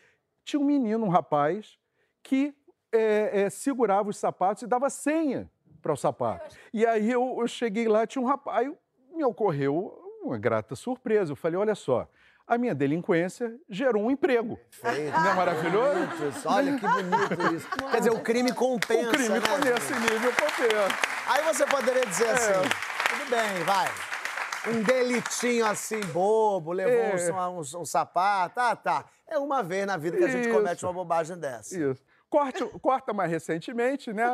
[0.45, 1.79] tinha um menino, um rapaz,
[2.23, 2.53] que
[2.93, 5.49] é, é, segurava os sapatos e dava senha
[5.81, 6.57] para o sapato.
[6.73, 8.73] E aí eu, eu cheguei lá, tinha um rapaz, aí
[9.15, 11.33] me ocorreu uma grata surpresa.
[11.33, 12.09] Eu falei, olha só,
[12.47, 14.59] a minha delinquência gerou um emprego.
[14.71, 15.13] Feito.
[15.13, 16.09] Não é maravilhoso?
[16.47, 17.69] Olha que bonito isso.
[17.91, 19.41] Quer dizer, o crime compensa, O crime né?
[19.75, 20.99] nesse nível compensa.
[21.27, 22.31] Aí você poderia dizer É.
[22.33, 22.69] assim,
[23.09, 23.89] tudo bem, vai.
[24.67, 27.33] Um delitinho assim, bobo, levou É.
[27.33, 29.05] um, um- um sapato, tá, tá.
[29.27, 30.55] É uma vez na vida que a gente Isso.
[30.57, 31.77] comete uma bobagem dessa.
[31.79, 32.03] Isso.
[32.35, 34.25] Corte, corta mais recentemente, né?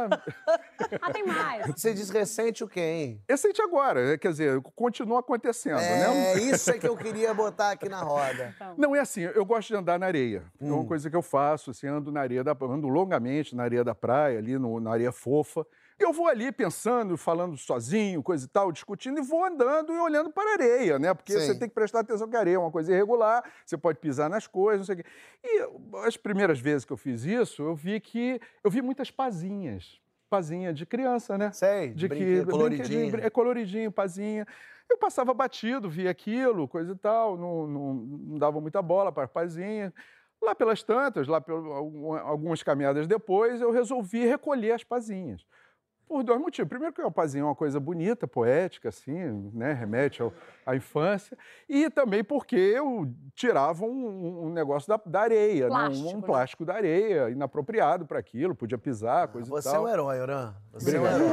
[1.03, 1.67] Ah, tem mais.
[1.77, 3.23] Você diz recente o quê, hein?
[3.29, 6.33] Recente agora, quer dizer, continua acontecendo, né?
[6.33, 8.57] É isso é que eu queria botar aqui na roda.
[8.79, 10.45] Não, é assim, eu gosto de andar na areia.
[10.59, 10.77] É Hum.
[10.81, 13.95] uma coisa que eu faço, assim, ando na areia da ando longamente na areia da
[13.95, 15.67] praia, ali no- na areia fofa.
[16.01, 20.31] Eu vou ali pensando, falando sozinho, coisa e tal, discutindo, e vou andando e olhando
[20.31, 21.13] para a areia, né?
[21.13, 21.41] Porque Sim.
[21.41, 24.31] você tem que prestar atenção que a areia é uma coisa irregular, você pode pisar
[24.31, 25.11] nas coisas, não sei o quê.
[25.45, 30.01] E as primeiras vezes que eu fiz isso, eu vi que eu vi muitas pazinhas.
[30.31, 31.53] Pazinha de criança, né?
[31.53, 33.21] Sei, de que coloridinho.
[33.21, 34.47] é coloridinho, pazinha.
[34.89, 39.29] Eu passava batido, via aquilo, coisa e tal, não, não, não dava muita bola para
[39.29, 39.93] pazinha.
[40.41, 45.45] Lá pelas tantas, lá pelo, algum- algumas caminhadas depois, eu resolvi recolher as pazinhas.
[46.11, 46.69] Por dois motivos.
[46.69, 49.15] Primeiro, que a pazinha é uma coisa bonita, poética, assim,
[49.55, 49.73] né?
[49.73, 50.33] remete ao-
[50.67, 51.39] à infância.
[51.69, 55.69] E também porque eu tirava um, um negócio da, da areia, né?
[55.69, 56.27] Plástico, um, um né?
[56.27, 59.85] plástico da areia, inapropriado para aquilo, podia pisar, coisa e Você é tal.
[59.85, 60.53] um herói, Oran.
[60.73, 61.29] Você é um herói.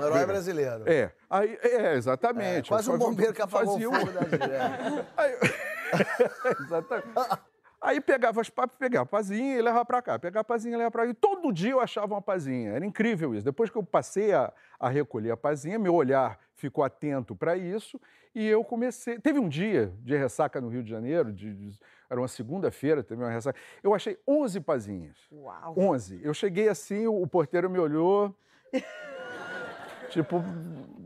[0.00, 0.84] Um herói brasileiro.
[0.90, 2.68] É, aí, é exatamente.
[2.68, 4.20] É, quase um bombeiro que apagou fazia o um- fogo da.
[5.22, 5.36] Aí,
[6.64, 7.08] exatamente.
[7.82, 10.18] Aí pegava as papas, pegava a pazinha e levava para cá.
[10.18, 11.10] Pegava a pazinha e levava para cá.
[11.10, 12.70] E todo dia eu achava uma pazinha.
[12.70, 13.44] Era incrível isso.
[13.44, 18.00] Depois que eu passei a, a recolher a pazinha, meu olhar ficou atento para isso.
[18.34, 19.18] E eu comecei.
[19.18, 21.78] Teve um dia de ressaca no Rio de Janeiro, de- de-
[22.08, 23.58] era uma segunda-feira, teve uma ressaca.
[23.82, 25.16] Eu achei 11 pazinhas.
[25.32, 25.74] Uau.
[25.76, 26.20] 11.
[26.22, 28.34] Eu cheguei assim, o, o porteiro me olhou.
[30.10, 30.40] Tipo,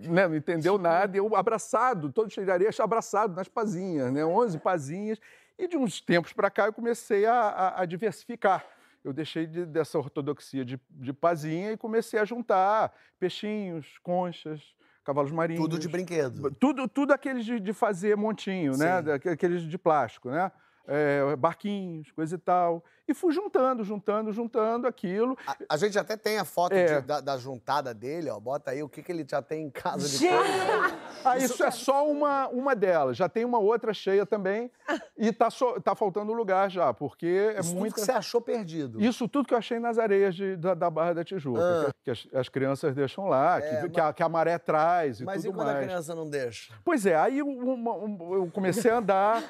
[0.08, 1.16] né, não entendeu nada.
[1.16, 4.24] E eu abraçado, todo cheio de areia, abraçado nas pazinhas, né?
[4.24, 5.20] 11 pazinhas.
[5.58, 8.64] E de uns tempos para cá eu comecei a, a- a diversificar.
[9.02, 14.60] Eu deixei de- dessa ortodoxia de, de pazinha e comecei a juntar peixinhos, conchas,
[15.04, 15.62] cavalos marinhos.
[15.62, 16.50] Tudo de brinquedo.
[16.58, 18.98] Tudo, tudo aqueles de, de fazer montinho, né?
[18.98, 19.04] Sim.
[19.04, 20.50] Daque- Aqueles de plástico, né?
[20.88, 22.82] É, barquinhos, coisa e tal.
[23.08, 25.36] E fui juntando, juntando, juntando aquilo.
[25.46, 27.00] A, a gente até tem a foto É.
[27.00, 28.38] de- da, da juntada dele, ó.
[28.40, 30.96] Bota aí o que, que ele já tem em casa de coisa.
[31.24, 33.16] Ah, isso, é só uma, uma delas.
[33.16, 34.70] Já tem uma outra cheia também.
[35.16, 39.00] E tá, só- tá faltando lugar já, porque é Isso tudo que você achou perdido.
[39.00, 41.92] Isso tudo que eu achei nas areias de- da, da Barra da Tijuca, Ah.
[42.04, 45.24] que, as, as crianças deixam lá, É, que, que a, que a maré traz e
[45.24, 45.86] Mas e tudo quando a mais.
[45.86, 46.72] criança não deixa?
[46.84, 49.42] Pois é, aí uma- um- eu comecei a andar.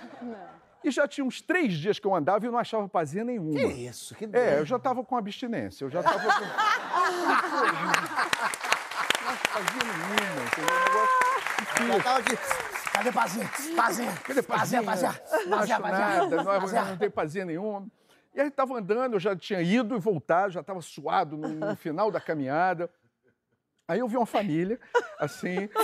[0.86, 3.58] E já tinha uns três dias que eu andava e eu não achava pazinha nenhuma.
[3.58, 4.14] Que isso?
[4.14, 6.28] Que É, eu já estava com abstinência, eu já estava com.
[9.26, 10.76] Não fazia nenhuma, entendeu?
[11.80, 12.36] Um negócio Já tava aqui.
[12.92, 13.50] Cadê pazinha?
[13.76, 14.12] Pazinha.
[14.22, 14.82] Cadê pazinha?
[14.84, 17.84] Pazinha, Não acho pazinha, nada, não, não tem pazinha nenhuma.
[18.32, 21.74] E aí estava andando, eu já tinha ido e voltado, já estava suado no, no
[21.74, 22.88] final da caminhada.
[23.88, 24.78] Aí eu vi uma família,
[25.18, 25.68] assim,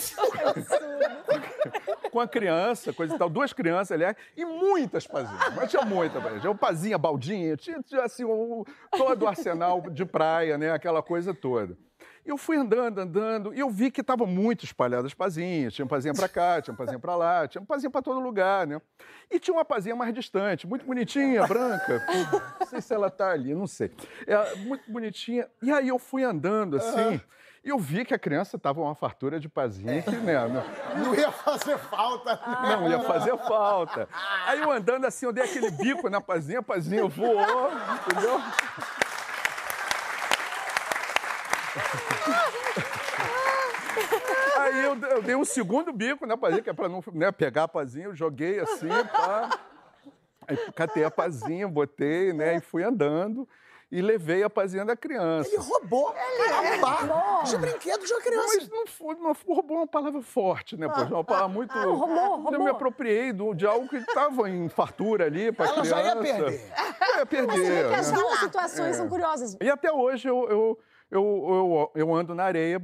[2.13, 6.21] com a criança, coisa e tal, duas crianças, aliás, e muitas pazinhas, mas tinha muita
[6.21, 6.41] pazinha.
[6.41, 8.65] Tinha pazinha, baldinha, tinha, tinha, assim, o-
[8.97, 11.77] todo o arsenal de praia, né, aquela coisa toda.
[12.25, 15.73] Eu fui andando, andando, e eu vi que estavam muito espalhadas as pazinhas.
[15.75, 18.81] Tinha pazinha para cá, tinha pazinha para lá, tinha pazinha para todo lugar, né?
[19.31, 22.01] E tinha uma pazinha mais distante, muito bonitinha, branca.
[22.61, 23.91] Não sei se ela tá ali, não sei.
[24.27, 25.49] É, muito bonitinha.
[25.63, 27.21] E aí eu fui andando assim,
[27.65, 30.35] e eu vi que a criança tava uma fartura de pazinha que, né?
[30.49, 32.39] não- Não ia fazer falta.
[32.63, 34.09] não ia fazer falta.
[34.47, 37.71] Aí eu andando assim, eu dei aquele bico na pazinha, a pazinha voou,
[38.07, 38.41] entendeu?
[44.59, 47.65] Aí eu, eu dei um segundo bico na pazinha, que é pra não né, pegar
[47.65, 49.51] a pazinha, eu joguei assim, pá.
[50.47, 53.49] Aí catei a pazinha, botei, né, e fui andando.
[53.93, 55.51] E levei a pazinha da criança.
[55.51, 58.55] Ele roubou a pá de brinquedo de uma criança.
[58.57, 60.89] Mas não, foi, não foi- roubou é uma palavra forte, né?
[60.89, 61.71] Poxa, uma palavra muito.
[61.77, 62.53] Ah, roubou, roubou.
[62.55, 66.03] Eu me apropriei do- de algo que estava em fartura ali para Ela criança.
[66.03, 66.73] já ia perder.
[67.11, 67.83] Eu ia perder.
[67.85, 68.19] Porque as né?
[68.19, 69.57] duas situações são curiosas.
[69.61, 70.79] E até hoje eu, eu,
[71.11, 72.81] eu, eu, eu ando na areia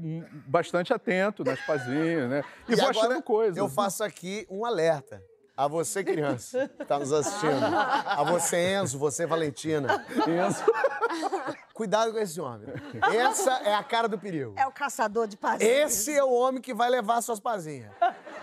[0.47, 2.45] bastante atento nas pazinhas, né?
[2.69, 3.57] E, vou agora achando coisas.
[3.57, 5.23] eu faço aqui um alerta.
[5.57, 7.65] A você, criança, que está nos assistindo.
[7.65, 10.07] A você, Enzo, você, Valentina.
[10.29, 10.63] Enzo.
[11.75, 12.69] Cuidado com esse homem.
[13.15, 14.55] Essa é a cara do perigo.
[14.57, 15.73] É o caçador de pazinhos.
[15.73, 17.91] Esse é o homem que vai levar suas pazinhas.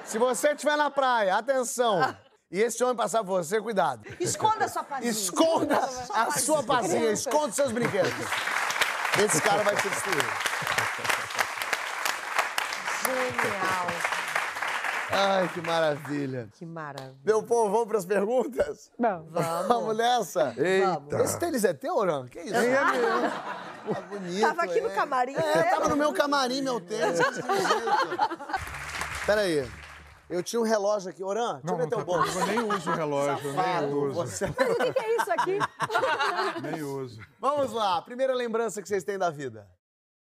[0.03, 2.15] Se você estiver na praia, atenção.
[2.51, 4.03] E esse homem passar por você, cuidado.
[4.19, 5.11] Esconda sua pazinha.
[5.11, 5.79] Esconda
[6.13, 8.13] a sua pazinha, esconda os seus brinquedos.
[9.23, 10.23] Esse cara vai te destruir.
[13.03, 14.14] Genial.
[15.11, 16.49] Ai, que maravilha.
[16.53, 17.15] Que maravilha.
[17.23, 18.91] Meu povo, vamos para as perguntas?
[18.97, 19.27] Bom,
[19.67, 20.53] Vamos nessa?
[20.57, 21.21] Eita.
[21.23, 22.25] Esse tênis é teu, não?
[22.25, 22.55] Que isso?
[22.55, 23.93] É mesmo.
[23.93, 24.93] Tá bonito, Tava aqui no é.
[24.95, 25.63] camarim, É, né?
[25.75, 27.19] tava no meu camarim, meu tênis.
[27.19, 27.83] que esquisito.
[29.27, 29.69] Pera aí.
[30.27, 31.23] Eu tinha um relógio aqui.
[31.23, 32.39] Oran, deixa eu ver teu bolso.
[32.39, 34.13] Eu nem uso o relógio, nem Safado, uso.
[34.15, 35.59] você- o que, que é isso aqui?
[36.63, 37.21] Nem uso.
[37.39, 38.01] Vamos lá.
[38.01, 39.67] Primeira lembrança que vocês têm da vida.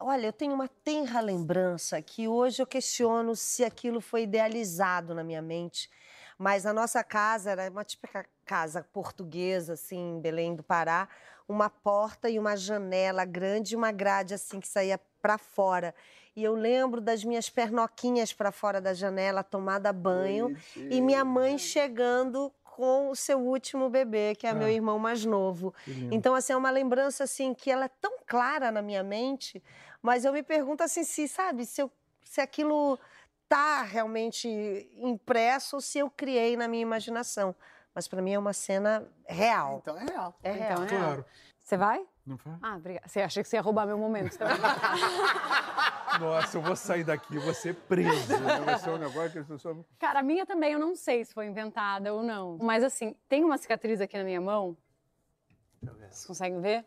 [0.04, 5.22] Olha, eu tenho uma tenra lembrança que hoje eu questiono se aquilo foi idealizado na
[5.22, 5.88] minha mente.
[6.36, 11.08] Mas a nossa casa era uma típica casa portuguesa, assim, em Belém do Pará.
[11.48, 15.94] Uma porta e uma janela grande e uma grade, assim, que saía para fora.
[16.34, 20.56] E eu lembro das minhas pernoquinhas para fora da janela, tomada banho.
[20.90, 25.74] E minha mãe chegando com o seu último bebê, que é meu irmão mais novo.
[26.10, 29.62] Então, assim, é uma lembrança, assim, que ela é tão clara na minha mente,
[30.02, 31.90] mas eu me pergunto, assim, se, sabe, se, eu,
[32.24, 32.98] se aquilo
[33.48, 34.48] tá realmente
[34.96, 37.54] impresso ou se eu criei na minha imaginação.
[37.94, 39.78] Mas para mim é uma cena real.
[39.82, 40.34] Então é real.
[40.42, 40.84] É real.
[40.84, 41.24] Então, é real.
[41.60, 42.04] Você vai?
[42.26, 42.52] Não foi?
[42.62, 43.06] Ah, obrigada.
[43.06, 44.36] Você achei que você ia roubar meu momento.
[46.20, 48.38] Nossa, eu vou sair daqui, eu vou ser preso.
[48.40, 48.60] né?
[48.60, 49.78] Vai ser um negócio que as pessoas.
[49.98, 52.58] Cara, a minha também, eu não sei se foi inventada ou não.
[52.60, 54.76] Mas assim, tem uma cicatriz aqui na minha mão.
[55.82, 56.84] Vocês conseguem ver?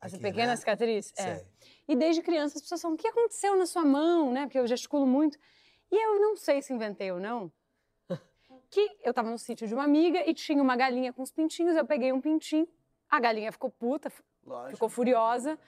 [0.00, 0.56] Essa Aqui, pequena né?
[0.56, 1.12] cicatriz?
[1.18, 1.44] É.
[1.88, 4.42] E desde criança as pessoas falam, o que aconteceu na sua mão, né?
[4.42, 5.38] Porque eu gesticulo muito.
[5.90, 7.50] E eu não sei se inventei ou não.
[8.70, 11.74] Que eu tava no sítio de uma amiga e tinha uma galinha com os pintinhos,
[11.74, 12.68] eu peguei um pintinho,
[13.08, 14.12] a galinha ficou puta,
[14.44, 14.72] Lógico.
[14.72, 15.58] ficou furiosa,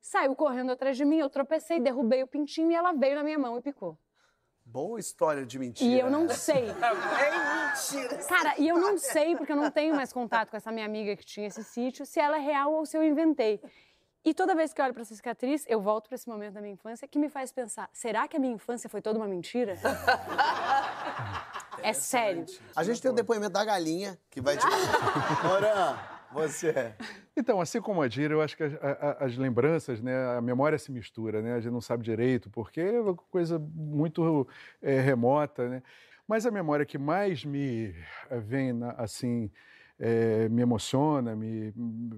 [0.00, 3.38] saiu correndo atrás de mim, eu tropecei, derrubei o pintinho e ela veio na minha
[3.38, 3.98] mão e picou.
[4.64, 5.90] Boa história de mentira.
[5.90, 6.64] E eu não sei.
[6.72, 8.16] É mentira.
[8.24, 11.14] Cara, e eu não sei, porque eu não tenho mais contato com essa minha amiga
[11.16, 13.60] que tinha esse sítio, se ela é real ou se eu inventei.
[14.24, 16.60] E toda vez que eu olho pra essa cicatriz, eu volto pra esse momento da
[16.60, 19.76] minha infância que me faz pensar: será que a minha infância foi toda uma mentira?
[21.82, 22.46] É sério.
[22.76, 24.64] A gente tem o depoimento da galinha, que vai te...
[25.52, 25.98] Oran,
[26.32, 26.94] você.
[27.36, 28.72] Então, assim como a Dira, eu acho que as,
[29.18, 31.54] as lembranças, né, a memória se mistura, né?
[31.54, 34.46] A gente não sabe direito, porque é uma coisa muito
[34.80, 35.82] eh, remota, né?
[36.28, 37.94] Mas a memória que mais me
[38.30, 39.50] vem, assim,
[40.04, 41.72] eh, me emociona, me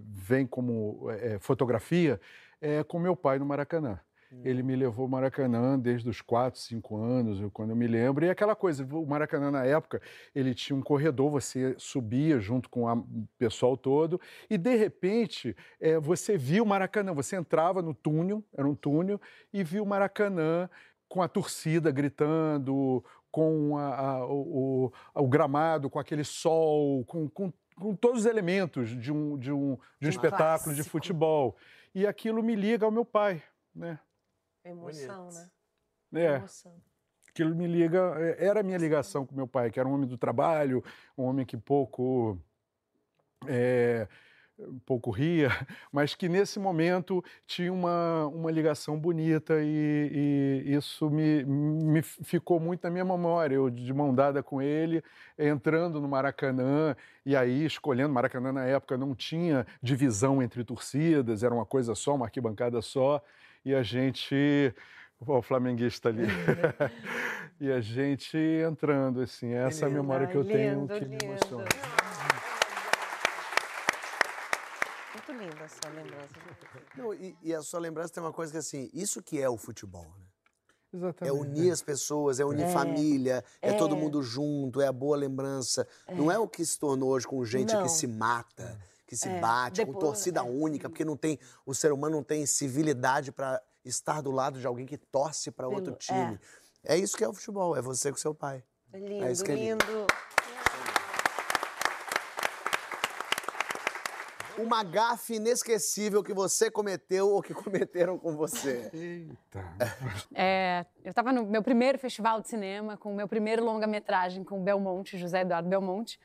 [0.08, 2.18] vem como eh, fotografia,
[2.60, 4.00] é com meu pai no Maracanã.
[4.42, 8.24] Ele me levou ao Maracanã desde os 4, 5 anos, eu- quando eu me lembro.
[8.24, 10.00] E aquela coisa, o Maracanã na época,
[10.34, 14.20] ele tinha um corredor, você subia junto com o pessoal todo,
[14.50, 19.20] e de repente eh, você via o Maracanã, você entrava no túnel, era um túnel,
[19.52, 20.68] e via o Maracanã
[21.08, 27.28] com a torcida gritando, com a- a- o, o- o gramado, com aquele sol, com,
[27.28, 30.90] com- com todos os elementos de um, de um, de um espetáculo de clássico.
[30.90, 31.56] futebol.
[31.94, 33.42] E aquilo me liga ao meu pai,
[33.74, 33.98] né?
[34.64, 35.50] Emoção, Bonito.
[36.10, 36.22] né?
[36.22, 36.74] É, Emoção.
[37.28, 40.08] aquilo me liga, é, era a minha ligação com meu pai, que era um homem
[40.08, 40.82] do trabalho,
[41.16, 42.38] um homem que pouco
[43.46, 44.08] é,
[44.86, 45.48] pouco ria,
[45.92, 52.60] mas que nesse momento tinha uma, uma ligação bonita e, e isso me, me ficou
[52.60, 53.56] muito na minha memória.
[53.56, 55.02] Eu de mão dada com ele,
[55.38, 58.12] entrando no Maracanã e aí escolhendo.
[58.12, 63.22] Maracanã na época não tinha divisão entre torcidas, era uma coisa só, uma arquibancada só,
[63.64, 64.74] e a gente.
[65.26, 66.26] O flamenguista ali.
[67.58, 71.12] e a gente entrando, assim, essa é a memória que eu tenho lindo, que me
[71.12, 71.24] lindo.
[71.24, 71.64] emociona.
[75.44, 76.34] Linda essa lembrança.
[76.96, 79.56] Não, e, e a sua lembrança tem uma coisa que assim, isso que é o
[79.56, 80.24] futebol, né?
[80.92, 81.36] É Exatamente.
[81.36, 82.72] unir as pessoas, é unir É.
[82.72, 83.72] família, é, É.
[83.76, 85.86] todo mundo junto, é a boa lembrança.
[86.12, 87.82] Não é o que se tornou hoje com gente Não.
[87.82, 89.40] que se mata, que se É.
[89.40, 90.42] bate, com Depois- torcida é.
[90.44, 94.66] única, porque não tem o ser humano não tem civilidade para estar do lado de
[94.68, 96.38] alguém que torce para outro time.
[96.84, 96.96] É.
[96.96, 98.62] isso que é o futebol, é você com seu pai.
[98.92, 99.84] É lindo, É isso que é lindo.
[99.86, 100.06] lindo.
[104.58, 108.90] Uma gafe inesquecível que você cometeu ou que cometeram com você.
[108.92, 109.64] Eita.
[110.34, 114.60] É, eu estava no meu primeiro festival de cinema, com o meu primeiro longa-metragem com
[114.60, 116.20] o Belmonte, José Eduardo Belmonte.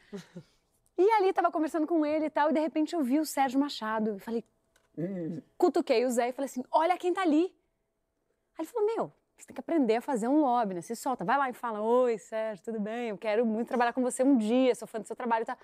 [0.97, 3.59] E ali estava conversando com ele e tal, e de repente eu vi o Sérgio
[3.59, 4.17] Machado.
[4.17, 4.43] E falei,
[5.57, 7.53] cutuquei o Zé e falei assim: olha quem tá ali.
[8.57, 10.81] Aí ele falou: meu, você tem que aprender a fazer um lobby, né?
[10.81, 13.09] Se solta, vai lá e fala: oi, Sérgio, tudo bem?
[13.09, 15.57] Eu quero muito trabalhar com você um dia, sou fã do seu trabalho e tal.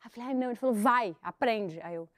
[0.00, 0.48] Aí eu falei: ai, não.
[0.48, 1.80] Ele falou: vai, aprende.
[1.82, 2.08] Aí eu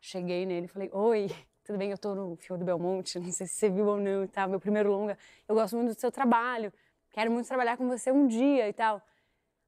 [0.00, 1.28] cheguei nele e falei: oi,
[1.64, 1.90] tudo bem?
[1.90, 4.48] Eu tô no filme do Belmonte, não sei se você viu ou não e tal,
[4.48, 5.16] meu primeiro longa.
[5.48, 6.72] Eu gosto muito do seu trabalho,
[7.10, 9.02] quero muito trabalhar com você um dia e tal.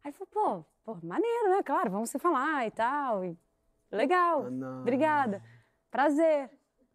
[0.03, 1.63] Aí ele falou: pô, pô, maneiro, né?
[1.63, 3.25] Claro, vamos se falar e tal.
[3.25, 3.37] E,
[3.91, 4.81] legal, não.
[4.81, 5.43] obrigada.
[5.91, 6.51] Prazer.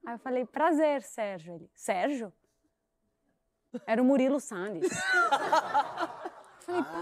[0.06, 1.56] Aí eu falei, prazer, Sérgio.
[1.56, 2.32] Ele, Sérgio?
[3.86, 4.90] Era o Murilo Salles.
[6.68, 6.98] falei, pô.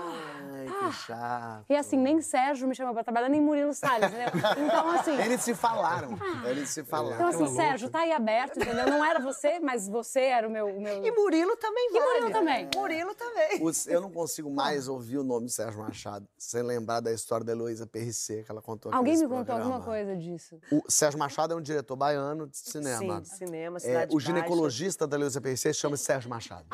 [0.58, 1.66] Ai, que chato.
[1.70, 4.30] E assim, nem Sérgio me chamou pra trabalhar, nem Murilo Salles, entendeu?
[4.66, 5.16] Então, assim.
[5.22, 6.18] Eles se falaram.
[6.46, 7.28] Eles se Então, falaram.
[7.28, 8.86] assim, Sérgio, tá aí aberto, entendeu?
[8.88, 10.68] Não era você, mas você era o meu.
[10.68, 11.04] o meu...
[11.06, 12.06] E Murilo também E vale.
[12.06, 12.70] Murilo também.
[12.76, 13.64] Murilo também.
[13.64, 17.46] Os- eu não consigo mais ouvir o nome de Sérgio Machado sem lembrar da história
[17.46, 19.64] da Heloísa Perricê, que ela contou aqui Alguém me contou programa.
[19.64, 20.60] alguma coisa disso.
[20.72, 23.22] O Sérgio Machado é um diretor baiano de Sim, cinema.
[23.22, 26.66] de cinema, É, Cidade o ginecologista da Heloísa Perricê chama Sérgio Machado.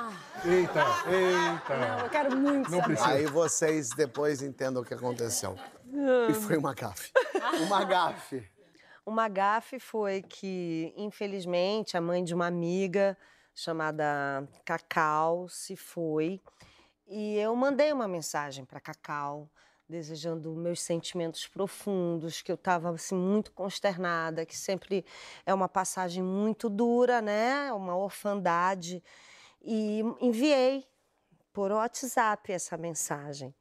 [0.45, 1.77] Eita, eita.
[1.77, 2.95] Não, eu quero muito Não saber.
[2.95, 3.13] precisa.
[3.13, 5.57] Aí vocês depois entendam o que aconteceu.
[6.29, 7.11] E foi uma gafe.
[7.65, 8.49] Uma gafe.
[9.05, 13.17] Uma gafe foi que, infelizmente, a mãe de uma amiga
[13.53, 16.39] chamada Cacau se foi.
[17.07, 19.49] E eu mandei uma mensagem para Cacau,
[19.89, 25.03] desejando meus sentimentos profundos, que eu estava assim, muito consternada, que sempre
[25.45, 27.73] é uma passagem muito dura, né?
[27.73, 29.03] Uma orfandade.
[29.61, 30.85] E enviei
[31.53, 33.53] por WhatsApp essa mensagem.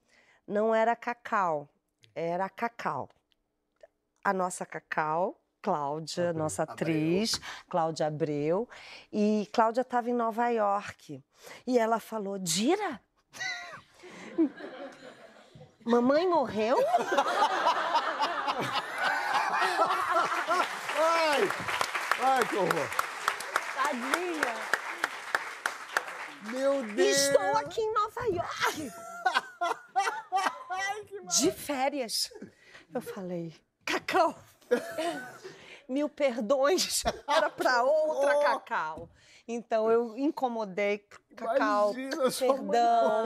[0.47, 1.69] Não era Cacau,
[2.15, 3.09] era Cacau
[4.25, 7.39] a nossa Cacau, Cláudia, nossa atriz,
[7.69, 8.69] Cláudia Abreu.
[9.13, 11.23] E Cláudia estava em Nova York.
[11.67, 13.01] E ela falou: Dira?
[15.85, 16.79] Mamãe morreu?
[21.03, 21.49] Ai!
[22.23, 22.89] Ai, que horror!
[23.75, 24.80] Tadinha.
[26.43, 27.17] Meu Deus!
[27.17, 28.93] Estou aqui em Nova York.
[31.39, 32.31] De férias.
[32.93, 34.37] Eu falei, Cacau,
[35.91, 38.41] mil perdões, era para outra Oh.
[38.43, 39.09] Cacau.
[39.49, 43.25] Então eu incomodei Cacau, Imagina, perdão,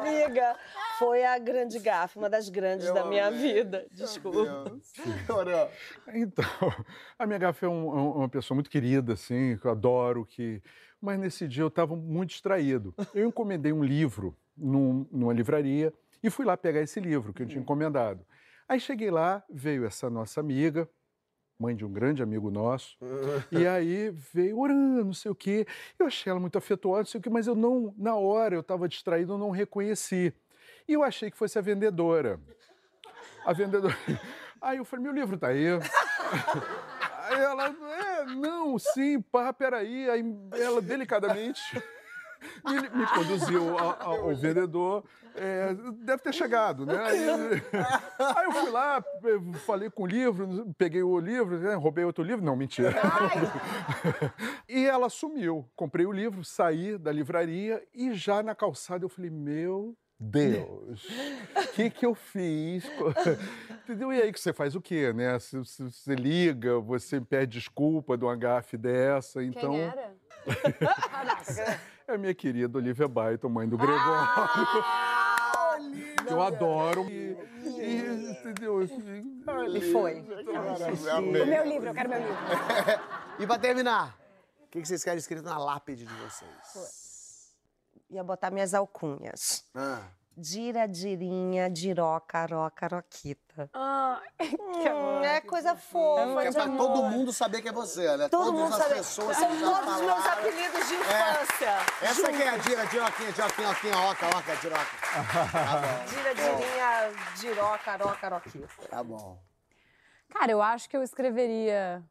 [0.00, 0.56] amiga.
[0.98, 3.86] Foi a grande gafe, uma das grandes da minha vida.
[3.92, 4.76] Desculpa.
[4.82, 5.70] Senhora,
[6.12, 6.44] Então,
[7.18, 10.24] a minha gafe é um- é um- uma pessoa muito querida, assim, que eu adoro,
[10.26, 10.60] que...
[11.00, 12.94] mas nesse dia eu estava muito distraído.
[13.14, 15.92] Eu encomendei um livro num- numa livraria
[16.22, 18.24] e fui lá pegar esse livro que eu tinha encomendado.
[18.68, 20.88] Aí cheguei lá, veio essa nossa amiga,
[21.58, 22.96] mãe de um grande amigo nosso,
[23.50, 25.66] e aí veio orando, não sei o quê.
[25.98, 28.60] Eu achei ela muito afetuosa, não sei o quê, mas eu não, na hora eu
[28.60, 30.32] estava distraído, eu não reconheci.
[30.86, 32.38] E eu achei que fosse a vendedora.
[33.44, 33.96] A vendedora.
[34.60, 35.66] Aí eu falei, meu livro tá aí.
[37.28, 40.08] Aí ela, é, não, sim, pá, peraí.
[40.08, 41.60] Aí ela, delicadamente,
[42.64, 45.04] me, me conduziu ao, ao- ao vendedor.
[45.36, 45.74] É,
[46.04, 46.96] deve ter chegado, né?
[46.96, 47.18] Aí,
[48.36, 49.02] aí eu fui lá,
[49.66, 52.44] falei com o livro, peguei o livro, né, roubei outro livro.
[52.44, 52.94] Não, mentira.
[54.68, 55.68] E ela sumiu.
[55.76, 61.04] Comprei o livro, saí da livraria e já na calçada eu falei, meu Deus,
[61.56, 62.84] o que que eu fiz?
[63.84, 64.12] Entendeu?
[64.12, 65.38] E aí que você faz o quê, né?
[65.38, 69.72] Você, você- você liga, você pede desculpa de uma gafe dessa, então...
[69.72, 70.14] Quem era?
[72.06, 74.28] É a minha querida Olivia Baito, mãe do Gregório.
[76.28, 77.08] eu adoro.
[77.10, 78.82] E, e, entendeu?
[78.82, 80.20] E foi.
[80.20, 82.36] O meu livro, eu quero meu livro.
[83.36, 84.16] E pra terminar,
[84.60, 87.52] o que que vocês querem escrito na lápide de vocês?
[88.08, 89.64] Ia botar minhas alcunhas.
[89.74, 90.06] Ah,
[90.36, 93.70] Dira, dirinha, diroca, aroca, aroquita.
[93.72, 95.20] Ah, que amor.
[95.20, 96.76] Hum, é coisa fofa, é pra amor.
[96.88, 98.28] todo mundo saber que é você, né?
[98.28, 98.94] Todo Todas mundo as sabe.
[98.96, 101.76] pessoas São todos os meus apelidos de infância.
[102.02, 104.86] Essa aqui é a Dira, Diroquinha, Diroquinha, Oquinha, Oca, Oca, Diroca.
[105.52, 108.68] Tá Dira, dirinha, diroca, aroca, aroquita.
[108.90, 109.38] tá bom.
[110.30, 112.02] Cara, eu acho que eu escreveria.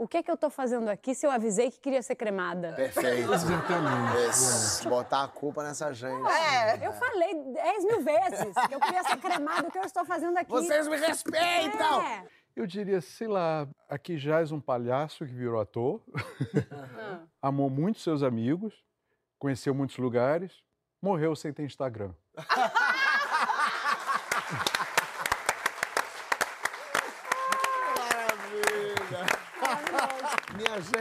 [0.00, 2.72] O que é que eu tô fazendo aqui se eu avisei que queria ser cremada?
[2.72, 3.30] Perfeito.
[3.34, 4.16] Exatamente.
[4.30, 6.26] Esse, botar a culpa nessa gente.
[6.26, 6.86] É.
[6.86, 9.68] Eu falei 10 mil vezes que eu queria ser cremada.
[9.68, 10.50] O que eu estou fazendo aqui?
[10.50, 12.00] Vocês me respeitam!
[12.00, 12.26] É.
[12.56, 16.00] Eu diria, sei lá, aqui jaz um palhaço que virou ator,
[17.42, 18.82] amou muito seus amigos,
[19.38, 20.62] conheceu muitos lugares,
[21.02, 22.14] morreu sem ter Instagram.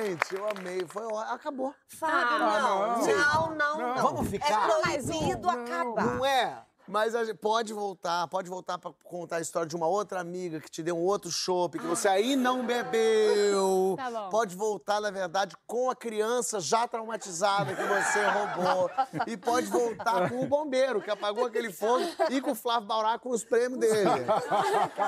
[0.09, 0.85] Gente, eu amei.
[0.87, 1.73] Foi ó- Acabou.
[1.87, 3.95] Fábio, não, não, não, não.
[4.03, 4.69] Vamos ficar?
[4.69, 6.05] É proibido acabar.
[6.05, 6.65] Não é?
[6.89, 10.59] Mas a gente pode voltar, pode voltar pra contar a história de uma outra amiga
[10.59, 13.95] que te deu um outro chopp, que você aí não bebeu.
[13.99, 14.29] Tá bom.
[14.29, 18.89] Pode voltar, na verdade, com a criança já traumatizada que você roubou.
[19.27, 23.19] E pode voltar com o bombeiro que apagou aquele fogo e com o Flávio Baurá
[23.19, 24.09] com os prêmios dele.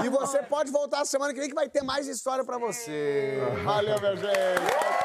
[0.04, 3.40] E você pode voltar semana que vem que vai ter mais história pra você.
[3.64, 5.01] Valeu, meu gente.